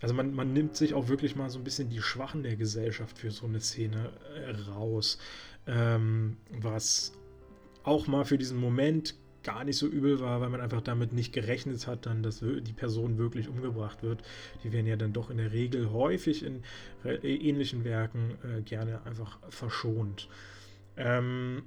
[0.00, 3.18] also man, man nimmt sich auch wirklich mal so ein bisschen die Schwachen der Gesellschaft
[3.18, 5.18] für so eine Szene äh, raus,
[5.66, 7.12] ähm, was
[7.84, 11.32] auch mal für diesen Moment gar nicht so übel war, weil man einfach damit nicht
[11.32, 14.22] gerechnet hat, dann, dass die Person wirklich umgebracht wird.
[14.64, 16.62] Die werden ja dann doch in der Regel häufig in
[17.04, 20.28] äh, ähnlichen Werken äh, gerne einfach verschont.
[20.96, 21.64] Ähm,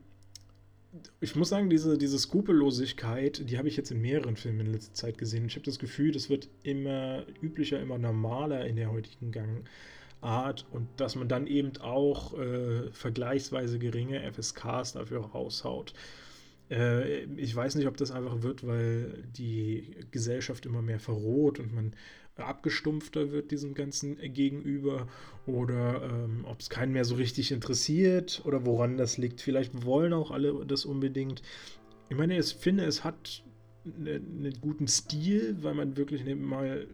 [1.20, 4.94] ich muss sagen, diese, diese Skrupellosigkeit, die habe ich jetzt in mehreren Filmen in letzter
[4.94, 5.46] Zeit gesehen.
[5.46, 10.88] Ich habe das Gefühl, das wird immer üblicher, immer normaler in der heutigen Gangart und
[10.98, 15.94] dass man dann eben auch äh, vergleichsweise geringe FSKs dafür raushaut.
[16.70, 21.74] Äh, ich weiß nicht, ob das einfach wird, weil die Gesellschaft immer mehr verroht und
[21.74, 21.94] man
[22.38, 25.08] abgestumpfter wird diesem Ganzen gegenüber
[25.46, 29.42] oder ähm, ob es keinen mehr so richtig interessiert oder woran das liegt.
[29.42, 31.42] Vielleicht wollen auch alle das unbedingt.
[32.10, 33.44] Ich meine, ich finde, es hat
[33.86, 36.88] einen ne guten Stil, weil man wirklich mal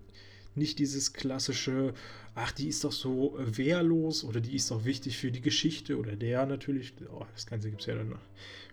[0.55, 1.93] nicht dieses klassische,
[2.35, 6.15] ach, die ist doch so wehrlos oder die ist doch wichtig für die Geschichte oder
[6.15, 8.15] der natürlich, oh, das Ganze gibt es ja dann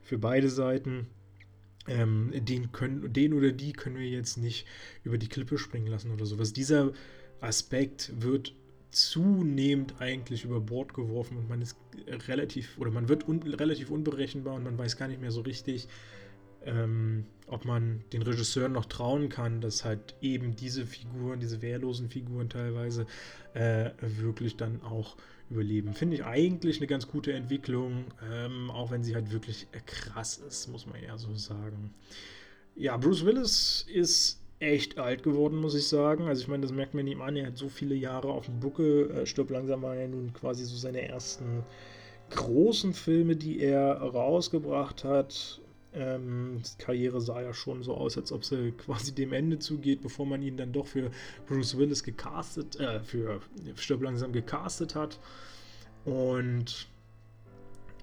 [0.02, 1.06] für beide Seiten.
[1.90, 4.64] Ähm, den, können, den oder die können wir jetzt nicht
[5.02, 6.52] über die Klippe springen lassen oder sowas.
[6.52, 6.92] Dieser
[7.40, 8.54] Aspekt wird
[8.90, 11.76] zunehmend eigentlich über Bord geworfen und man ist
[12.28, 15.88] relativ oder man wird un, relativ unberechenbar und man weiß gar nicht mehr so richtig,
[16.64, 22.08] ähm, ob man den Regisseuren noch trauen kann, dass halt eben diese Figuren, diese wehrlosen
[22.08, 23.06] Figuren teilweise
[23.54, 25.16] äh, wirklich dann auch
[25.50, 25.94] überleben.
[25.94, 30.68] Finde ich eigentlich eine ganz gute Entwicklung, ähm, auch wenn sie halt wirklich krass ist,
[30.68, 31.92] muss man ja so sagen.
[32.76, 36.28] Ja, Bruce Willis ist echt alt geworden, muss ich sagen.
[36.28, 38.60] Also ich meine, das merkt man ihm an, er hat so viele Jahre auf dem
[38.60, 41.64] Buckel, äh, stirbt langsam ja nun quasi so seine ersten
[42.30, 45.60] großen Filme, die er rausgebracht hat.
[45.92, 50.26] Ähm, Karriere sah ja schon so aus, als ob sie quasi dem Ende zugeht, bevor
[50.26, 51.10] man ihn dann doch für
[51.46, 53.40] Bruce Willis gecastet, äh, für
[53.74, 55.18] Stirb langsam gecastet hat.
[56.04, 56.86] Und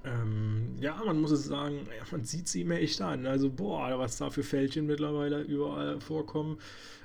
[0.04, 3.26] ähm, ja, man muss es sagen, ja, man sieht sie ihm echt an.
[3.26, 6.60] Also, boah, was da für Fältchen mittlerweile überall vorkommen,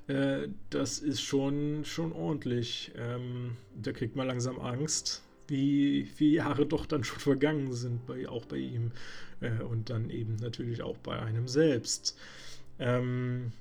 [0.09, 2.93] äh, das ist schon, schon ordentlich.
[2.97, 8.29] Ähm, da kriegt man langsam Angst wie viele Jahre doch dann schon vergangen sind, bei,
[8.29, 8.93] auch bei ihm
[9.43, 12.19] äh, und dann eben natürlich auch bei einem selbst.
[12.79, 13.53] Ähm,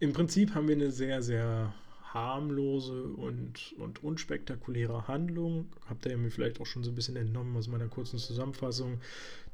[0.00, 1.74] Im Prinzip haben wir eine sehr, sehr
[2.14, 5.66] harmlose und, und unspektakuläre Handlung.
[5.88, 9.00] Habt ihr mir vielleicht auch schon so ein bisschen entnommen aus meiner kurzen Zusammenfassung,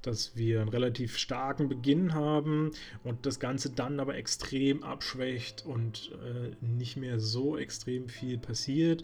[0.03, 6.13] dass wir einen relativ starken Beginn haben und das Ganze dann aber extrem abschwächt und
[6.23, 9.03] äh, nicht mehr so extrem viel passiert.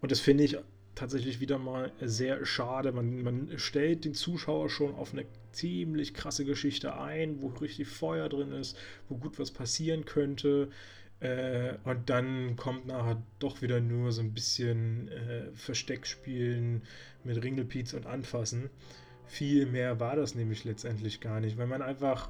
[0.00, 0.56] Und das finde ich
[0.98, 2.92] tatsächlich wieder mal sehr schade.
[2.92, 8.28] Man, man stellt den Zuschauer schon auf eine ziemlich krasse Geschichte ein, wo richtig Feuer
[8.28, 8.76] drin ist,
[9.08, 10.70] wo gut was passieren könnte.
[11.20, 16.82] Äh, und dann kommt nachher doch wieder nur so ein bisschen äh, Versteckspielen
[17.24, 18.70] mit Ringelpiez und Anfassen.
[19.26, 22.28] Viel mehr war das nämlich letztendlich gar nicht, weil man einfach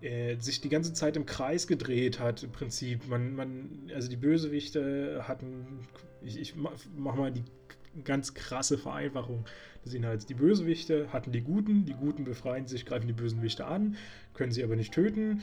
[0.00, 3.08] äh, sich die ganze Zeit im Kreis gedreht hat, im Prinzip.
[3.08, 5.86] Man, man, also die Bösewichte hatten,
[6.22, 7.44] ich, ich mach mal die
[8.04, 9.44] ganz krasse Vereinfachung
[9.84, 10.26] des Inhalts.
[10.26, 13.96] Die Bösewichte hatten die Guten, die Guten befreien sich, greifen die Bösewichte an,
[14.34, 15.42] können sie aber nicht töten.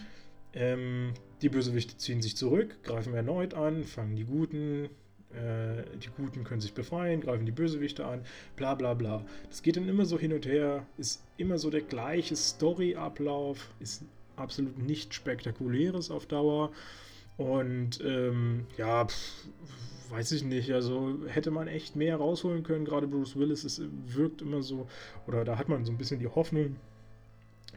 [0.53, 4.89] Ähm, die Bösewichte ziehen sich zurück, greifen erneut an, fangen die Guten,
[5.33, 8.21] äh, die Guten können sich befreien, greifen die Bösewichte an,
[8.55, 9.25] bla bla bla.
[9.49, 14.03] Das geht dann immer so hin und her, ist immer so der gleiche Story-Ablauf, ist
[14.35, 16.71] absolut nicht spektakuläres auf Dauer.
[17.37, 19.47] Und ähm, ja, pff,
[20.09, 20.71] weiß ich nicht.
[20.71, 22.85] Also hätte man echt mehr rausholen können.
[22.85, 24.87] Gerade Bruce Willis, es wirkt immer so,
[25.27, 26.75] oder da hat man so ein bisschen die Hoffnung,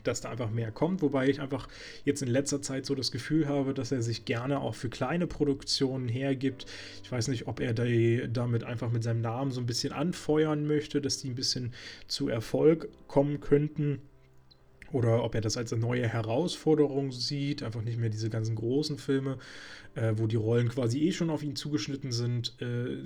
[0.04, 1.02] dass da einfach mehr kommt.
[1.02, 1.68] Wobei ich einfach
[2.04, 5.26] jetzt in letzter Zeit so das Gefühl habe, dass er sich gerne auch für kleine
[5.26, 6.66] Produktionen hergibt.
[7.02, 10.66] Ich weiß nicht, ob er die, damit einfach mit seinem Namen so ein bisschen anfeuern
[10.66, 11.72] möchte, dass die ein bisschen
[12.06, 14.00] zu Erfolg kommen könnten.
[14.92, 18.98] Oder ob er das als eine neue Herausforderung sieht, einfach nicht mehr diese ganzen großen
[18.98, 19.38] Filme,
[19.94, 23.02] äh, wo die Rollen quasi eh schon auf ihn zugeschnitten sind, äh,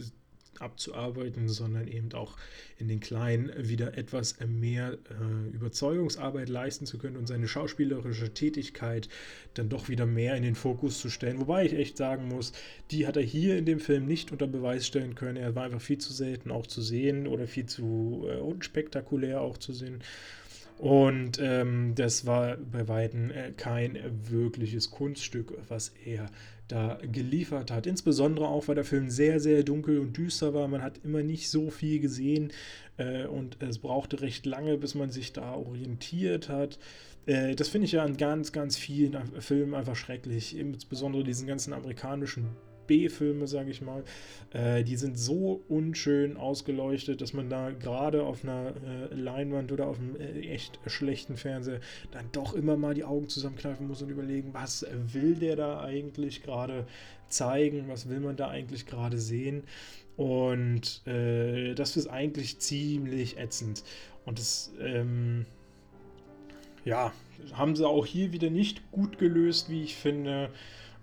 [0.61, 2.37] abzuarbeiten, sondern eben auch
[2.79, 9.09] in den Kleinen wieder etwas mehr äh, Überzeugungsarbeit leisten zu können und seine schauspielerische Tätigkeit
[9.55, 11.41] dann doch wieder mehr in den Fokus zu stellen.
[11.41, 12.53] Wobei ich echt sagen muss,
[12.91, 15.37] die hat er hier in dem Film nicht unter Beweis stellen können.
[15.37, 19.59] Er war einfach viel zu selten auch zu sehen oder viel zu äh, unspektakulär auch
[19.59, 20.03] zu sehen.
[20.81, 23.99] Und ähm, das war bei Weitem äh, kein
[24.31, 26.31] wirkliches Kunststück, was er
[26.69, 27.87] da geliefert hat.
[27.87, 30.69] Insbesondere auch, weil der Film sehr, sehr dunkel und düster war.
[30.69, 32.51] Man hat immer nicht so viel gesehen
[32.97, 36.79] äh, und es brauchte recht lange, bis man sich da orientiert hat.
[37.27, 40.57] Äh, das finde ich ja an ganz, ganz vielen Filmen einfach schrecklich.
[40.57, 42.57] Insbesondere diesen ganzen amerikanischen
[42.91, 44.03] B-Filme, sage ich mal,
[44.53, 49.87] äh, die sind so unschön ausgeleuchtet, dass man da gerade auf einer äh, Leinwand oder
[49.87, 51.79] auf einem äh, echt schlechten Fernseher
[52.11, 56.43] dann doch immer mal die Augen zusammenkneifen muss und überlegen, was will der da eigentlich
[56.43, 56.85] gerade
[57.29, 59.63] zeigen, was will man da eigentlich gerade sehen.
[60.17, 63.85] Und äh, das ist eigentlich ziemlich ätzend.
[64.27, 65.47] Und das, ähm,
[66.85, 67.13] ja,
[67.53, 70.51] haben sie auch hier wieder nicht gut gelöst, wie ich finde.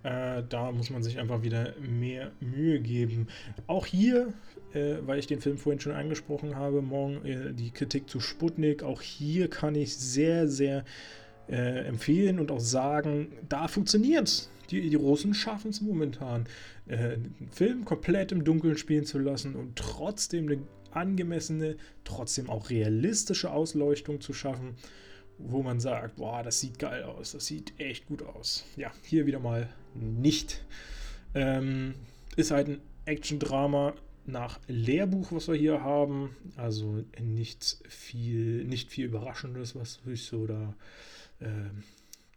[0.08, 3.28] Äh, da muss man sich einfach wieder mehr Mühe geben.
[3.68, 4.34] Auch hier,
[4.74, 8.84] äh, weil ich den Film vorhin schon angesprochen habe, morgen äh, die Kritik zu Sputnik,
[8.84, 10.86] auch hier kann ich sehr, sehr
[11.50, 14.50] äh, empfehlen und auch sagen, da funktioniert es.
[14.70, 16.46] Die, die Russen schaffen es momentan,
[16.88, 22.70] äh, einen Film komplett im Dunkeln spielen zu lassen und trotzdem eine angemessene, trotzdem auch
[22.70, 24.76] realistische Ausleuchtung zu schaffen
[25.40, 28.66] wo man sagt, boah, das sieht geil aus, das sieht echt gut aus.
[28.76, 30.64] Ja, hier wieder mal nicht.
[31.36, 31.94] Ähm,
[32.36, 33.94] ist halt ein Action-Drama
[34.26, 36.36] nach Lehrbuch, was wir hier haben.
[36.56, 40.76] Also nicht viel, nicht viel Überraschendes, was sich so da
[41.40, 41.48] äh,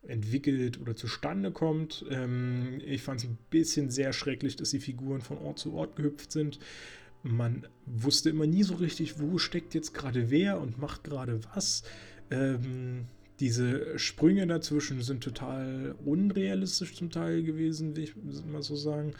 [0.07, 2.05] entwickelt oder zustande kommt.
[2.11, 5.97] Ähm, ich fand es ein bisschen sehr schrecklich, dass die Figuren von Ort zu Ort
[5.97, 6.59] gehüpft sind.
[7.23, 11.83] Man wusste immer nie so richtig, wo steckt jetzt gerade wer und macht gerade was.
[12.31, 13.07] Ähm,
[13.41, 18.15] diese Sprünge dazwischen sind total unrealistisch zum Teil gewesen, will ich
[18.47, 19.15] mal so sagen.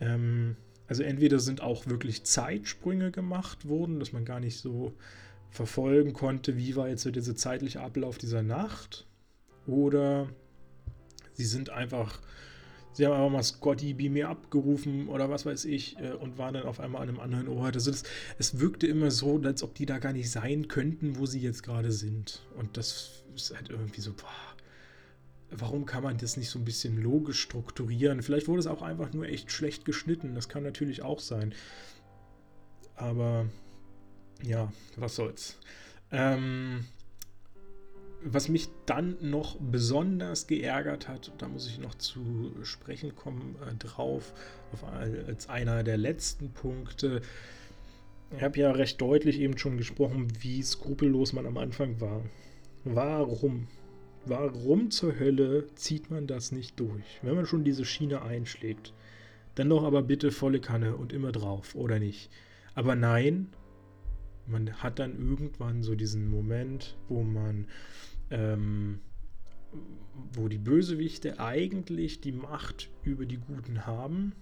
[0.00, 0.56] Ähm,
[0.86, 4.94] also entweder sind auch wirklich Zeitsprünge gemacht worden, dass man gar nicht so
[5.50, 9.06] verfolgen konnte, wie war jetzt so dieser zeitliche Ablauf dieser Nacht.
[9.66, 10.28] Oder
[11.32, 12.20] sie sind einfach
[12.94, 16.54] sie haben einfach mal Scotty Beam mir abgerufen oder was weiß ich äh, und waren
[16.54, 17.74] dann auf einmal an einem anderen Ort.
[17.74, 18.04] Also das,
[18.38, 21.62] es wirkte immer so, als ob die da gar nicht sein könnten, wo sie jetzt
[21.62, 22.40] gerade sind.
[22.56, 24.54] Und das ist halt irgendwie so, boah,
[25.50, 28.22] warum kann man das nicht so ein bisschen logisch strukturieren?
[28.22, 30.34] Vielleicht wurde es auch einfach nur echt schlecht geschnitten.
[30.34, 31.54] Das kann natürlich auch sein.
[32.96, 33.46] Aber
[34.42, 35.58] ja, was soll's.
[36.10, 36.84] Ähm,
[38.24, 43.74] was mich dann noch besonders geärgert hat, da muss ich noch zu sprechen kommen äh,
[43.74, 44.32] drauf,
[44.72, 47.20] auf, als einer der letzten Punkte.
[48.34, 52.22] Ich habe ja recht deutlich eben schon gesprochen, wie skrupellos man am Anfang war.
[52.84, 53.68] Warum?
[54.24, 57.20] Warum zur Hölle zieht man das nicht durch?
[57.20, 58.94] Wenn man schon diese Schiene einschlägt,
[59.54, 62.30] dann doch aber bitte volle Kanne und immer drauf, oder nicht?
[62.74, 63.48] Aber nein,
[64.46, 67.66] man hat dann irgendwann so diesen Moment, wo man
[68.30, 69.00] ähm,
[70.32, 74.32] wo die Bösewichte eigentlich die Macht über die Guten haben,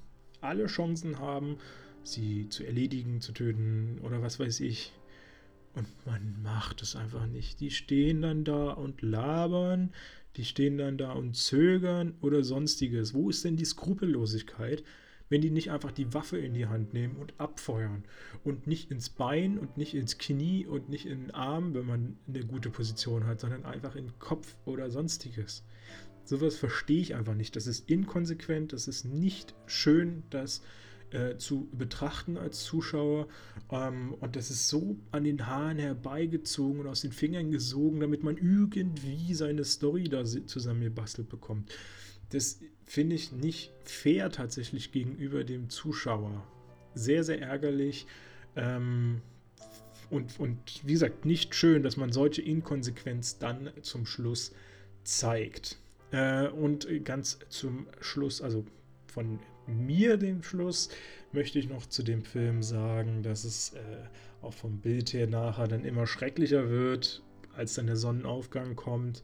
[0.41, 1.57] alle Chancen haben,
[2.03, 4.93] sie zu erledigen, zu töten oder was weiß ich.
[5.75, 7.61] Und man macht es einfach nicht.
[7.61, 9.93] Die stehen dann da und labern
[10.37, 13.15] Die stehen dann da und zögern oder sonstiges.
[13.15, 14.83] Wo ist denn die Skrupellosigkeit,
[15.33, 18.05] wenn die nicht einfach die Waffe in die Hand nehmen und abfeuern
[18.45, 22.19] und nicht ins Bein und nicht ins Knie und nicht in den Arm, wenn man
[22.29, 25.65] eine gute Position hat, sondern einfach in den Kopf oder sonstiges.
[26.25, 27.57] Sowas verstehe ich einfach nicht.
[27.57, 30.61] Das ist inkonsequent, das ist nicht schön, das
[31.13, 33.27] äh, zu betrachten als Zuschauer.
[33.71, 38.23] Ähm, und das ist so an den Haaren herbeigezogen und aus den Fingern gesogen, damit
[38.23, 41.73] man irgendwie seine Story da zusammengebastelt bekommt.
[42.29, 42.61] Das
[42.93, 46.47] finde ich nicht fair tatsächlich gegenüber dem Zuschauer.
[46.95, 48.07] Sehr, sehr ärgerlich.
[48.55, 49.23] Ähm,
[50.11, 54.53] und, und wie gesagt, nicht schön, dass man solche Inkonsequenz dann zum Schluss
[55.05, 55.79] zeigt.
[56.11, 58.63] Äh, und ganz zum Schluss, also
[59.07, 60.91] von mir den Schluss,
[61.33, 65.67] möchte ich noch zu dem Film sagen, dass es äh, auch vom Bild her nachher
[65.67, 67.23] dann immer schrecklicher wird,
[67.57, 69.23] als dann der Sonnenaufgang kommt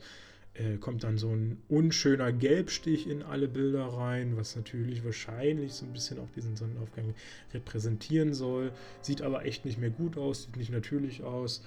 [0.59, 5.86] äh, kommt dann so ein unschöner Gelbstich in alle Bilder rein, was natürlich wahrscheinlich so
[5.86, 7.14] ein bisschen auch diesen Sonnenaufgang
[7.54, 8.72] repräsentieren soll.
[9.00, 11.64] Sieht aber echt nicht mehr gut aus, sieht nicht natürlich aus.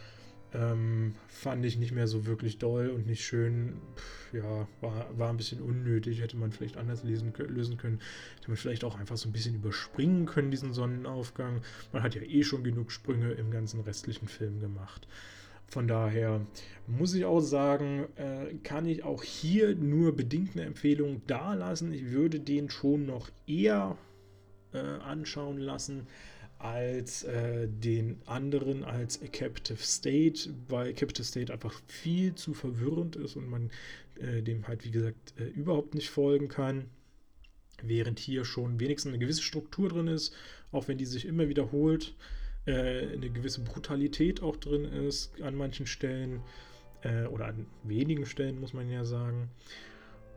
[0.54, 3.76] Ähm, fand ich nicht mehr so wirklich doll und nicht schön.
[3.96, 6.20] Pff, ja, war, war ein bisschen unnötig.
[6.20, 8.02] Hätte man vielleicht anders lesen, lösen können.
[8.36, 11.62] Hätte man vielleicht auch einfach so ein bisschen überspringen können, diesen Sonnenaufgang.
[11.94, 15.08] Man hat ja eh schon genug Sprünge im ganzen restlichen Film gemacht.
[15.72, 16.46] Von daher
[16.86, 21.94] muss ich auch sagen, äh, kann ich auch hier nur bedingt eine Empfehlung dalassen.
[21.94, 23.98] Ich würde den schon noch eher
[24.74, 26.08] äh, anschauen lassen
[26.60, 33.38] als äh, den anderen, als Captive State, weil Captive State einfach viel zu verwirrend ist
[33.38, 33.72] und man
[34.20, 36.90] äh, dem halt, wie gesagt, äh, überhaupt nicht folgen kann.
[37.82, 40.36] Während hier schon wenigstens eine gewisse Struktur drin ist,
[40.74, 42.14] auch wenn die sich immer wiederholt
[42.66, 46.42] äh, eine gewisse Brutalität auch drin ist an manchen Stellen
[47.02, 49.50] äh, oder an wenigen Stellen, muss man ja sagen.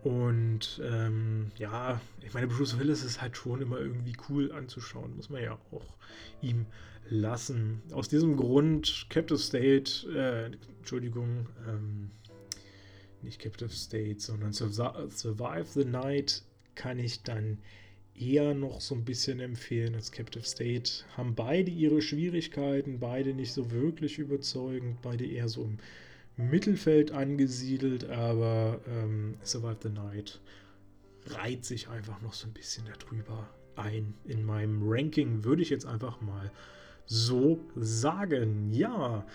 [0.02, 5.30] Und ähm, ja, ich meine, Bruce Willis ist halt schon immer irgendwie cool anzuschauen, muss
[5.30, 5.96] man ja auch
[6.42, 6.66] ihm
[7.08, 7.80] lassen.
[7.92, 12.10] Aus diesem Grund, Captive State, äh, Entschuldigung, ähm,
[13.22, 16.42] nicht Captive State, sondern Survive the Night
[16.74, 17.58] kann ich dann
[18.18, 21.04] eher noch so ein bisschen empfehlen als Captive State.
[21.16, 25.78] Haben beide ihre Schwierigkeiten, beide nicht so wirklich überzeugend, beide eher so im
[26.36, 30.40] Mittelfeld angesiedelt, aber ähm, Survive the Night
[31.26, 34.14] reiht sich einfach noch so ein bisschen darüber ein.
[34.24, 36.50] In meinem Ranking würde ich jetzt einfach mal
[37.06, 38.72] so sagen.
[38.72, 39.26] Ja,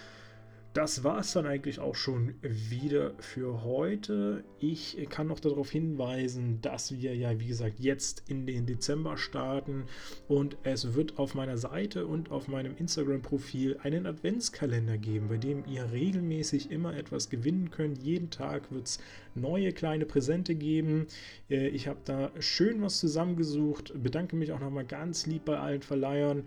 [0.74, 4.44] das war es dann eigentlich auch schon wieder für heute.
[4.60, 9.86] Ich kann noch darauf hinweisen, dass wir ja, wie gesagt, jetzt in den Dezember starten
[10.28, 15.64] und es wird auf meiner Seite und auf meinem Instagram-Profil einen Adventskalender geben, bei dem
[15.66, 18.04] ihr regelmäßig immer etwas gewinnen könnt.
[18.04, 19.00] Jeden Tag wird es
[19.34, 21.08] neue kleine Präsente geben.
[21.50, 23.94] Äh, ich habe da schön was zusammengesucht.
[24.02, 26.44] Bedanke mich auch nochmal ganz lieb bei allen Verleihern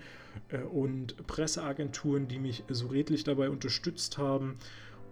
[0.73, 4.59] und Presseagenturen, die mich so redlich dabei unterstützt haben,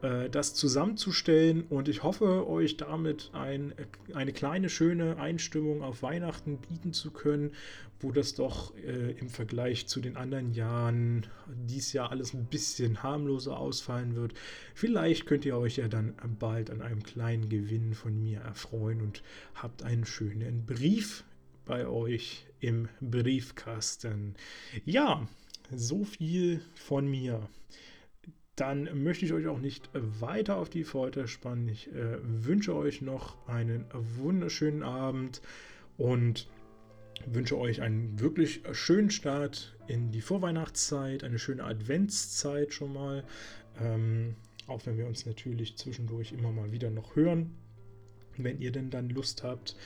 [0.02, 1.64] äh, das zusammenzustellen.
[1.68, 3.74] Und ich hoffe, euch damit ein,
[4.14, 7.52] eine kleine, schöne Einstimmung auf Weihnachten bieten zu können,
[8.00, 13.02] wo das doch äh, im Vergleich zu den anderen Jahren dies Jahr alles ein bisschen
[13.02, 14.32] harmloser ausfallen wird.
[14.74, 19.22] Vielleicht könnt ihr euch ja dann bald an einem kleinen Gewinn von mir erfreuen und
[19.54, 21.24] habt einen schönen Brief
[21.66, 24.34] bei euch im Briefkasten.
[24.84, 25.26] Ja,
[25.74, 27.48] so viel von mir.
[28.56, 31.68] Dann möchte ich euch auch nicht weiter auf die Folter spannen.
[31.68, 35.40] Ich äh, wünsche euch noch einen wunderschönen Abend
[35.96, 36.48] und
[37.26, 43.24] wünsche euch einen wirklich schönen Start in die Vorweihnachtszeit, eine schöne Adventszeit schon mal.
[43.80, 44.36] Ähm,
[44.66, 47.54] auch wenn wir uns natürlich zwischendurch immer mal wieder noch hören,
[48.36, 49.76] wenn ihr denn dann Lust habt.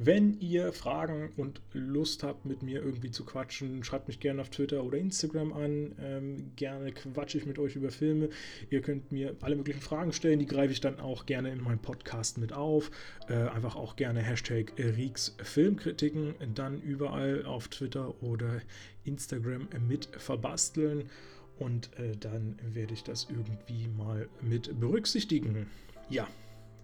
[0.00, 4.50] Wenn ihr Fragen und Lust habt, mit mir irgendwie zu quatschen, schreibt mich gerne auf
[4.50, 5.94] Twitter oder Instagram an.
[6.00, 8.28] Ähm, gerne quatsche ich mit euch über Filme.
[8.70, 11.80] Ihr könnt mir alle möglichen Fragen stellen, die greife ich dann auch gerne in meinem
[11.80, 12.92] Podcast mit auf.
[13.28, 18.62] Äh, einfach auch gerne Hashtag Rieks Filmkritiken dann überall auf Twitter oder
[19.04, 21.10] Instagram mit verbasteln.
[21.58, 25.66] Und äh, dann werde ich das irgendwie mal mit berücksichtigen.
[26.08, 26.28] Ja,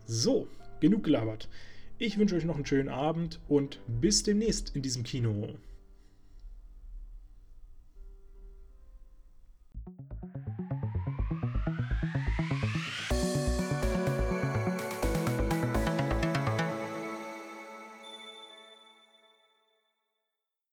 [0.04, 0.48] so,
[0.80, 1.48] genug gelabert.
[2.06, 5.48] Ich wünsche euch noch einen schönen Abend und bis demnächst in diesem Kino.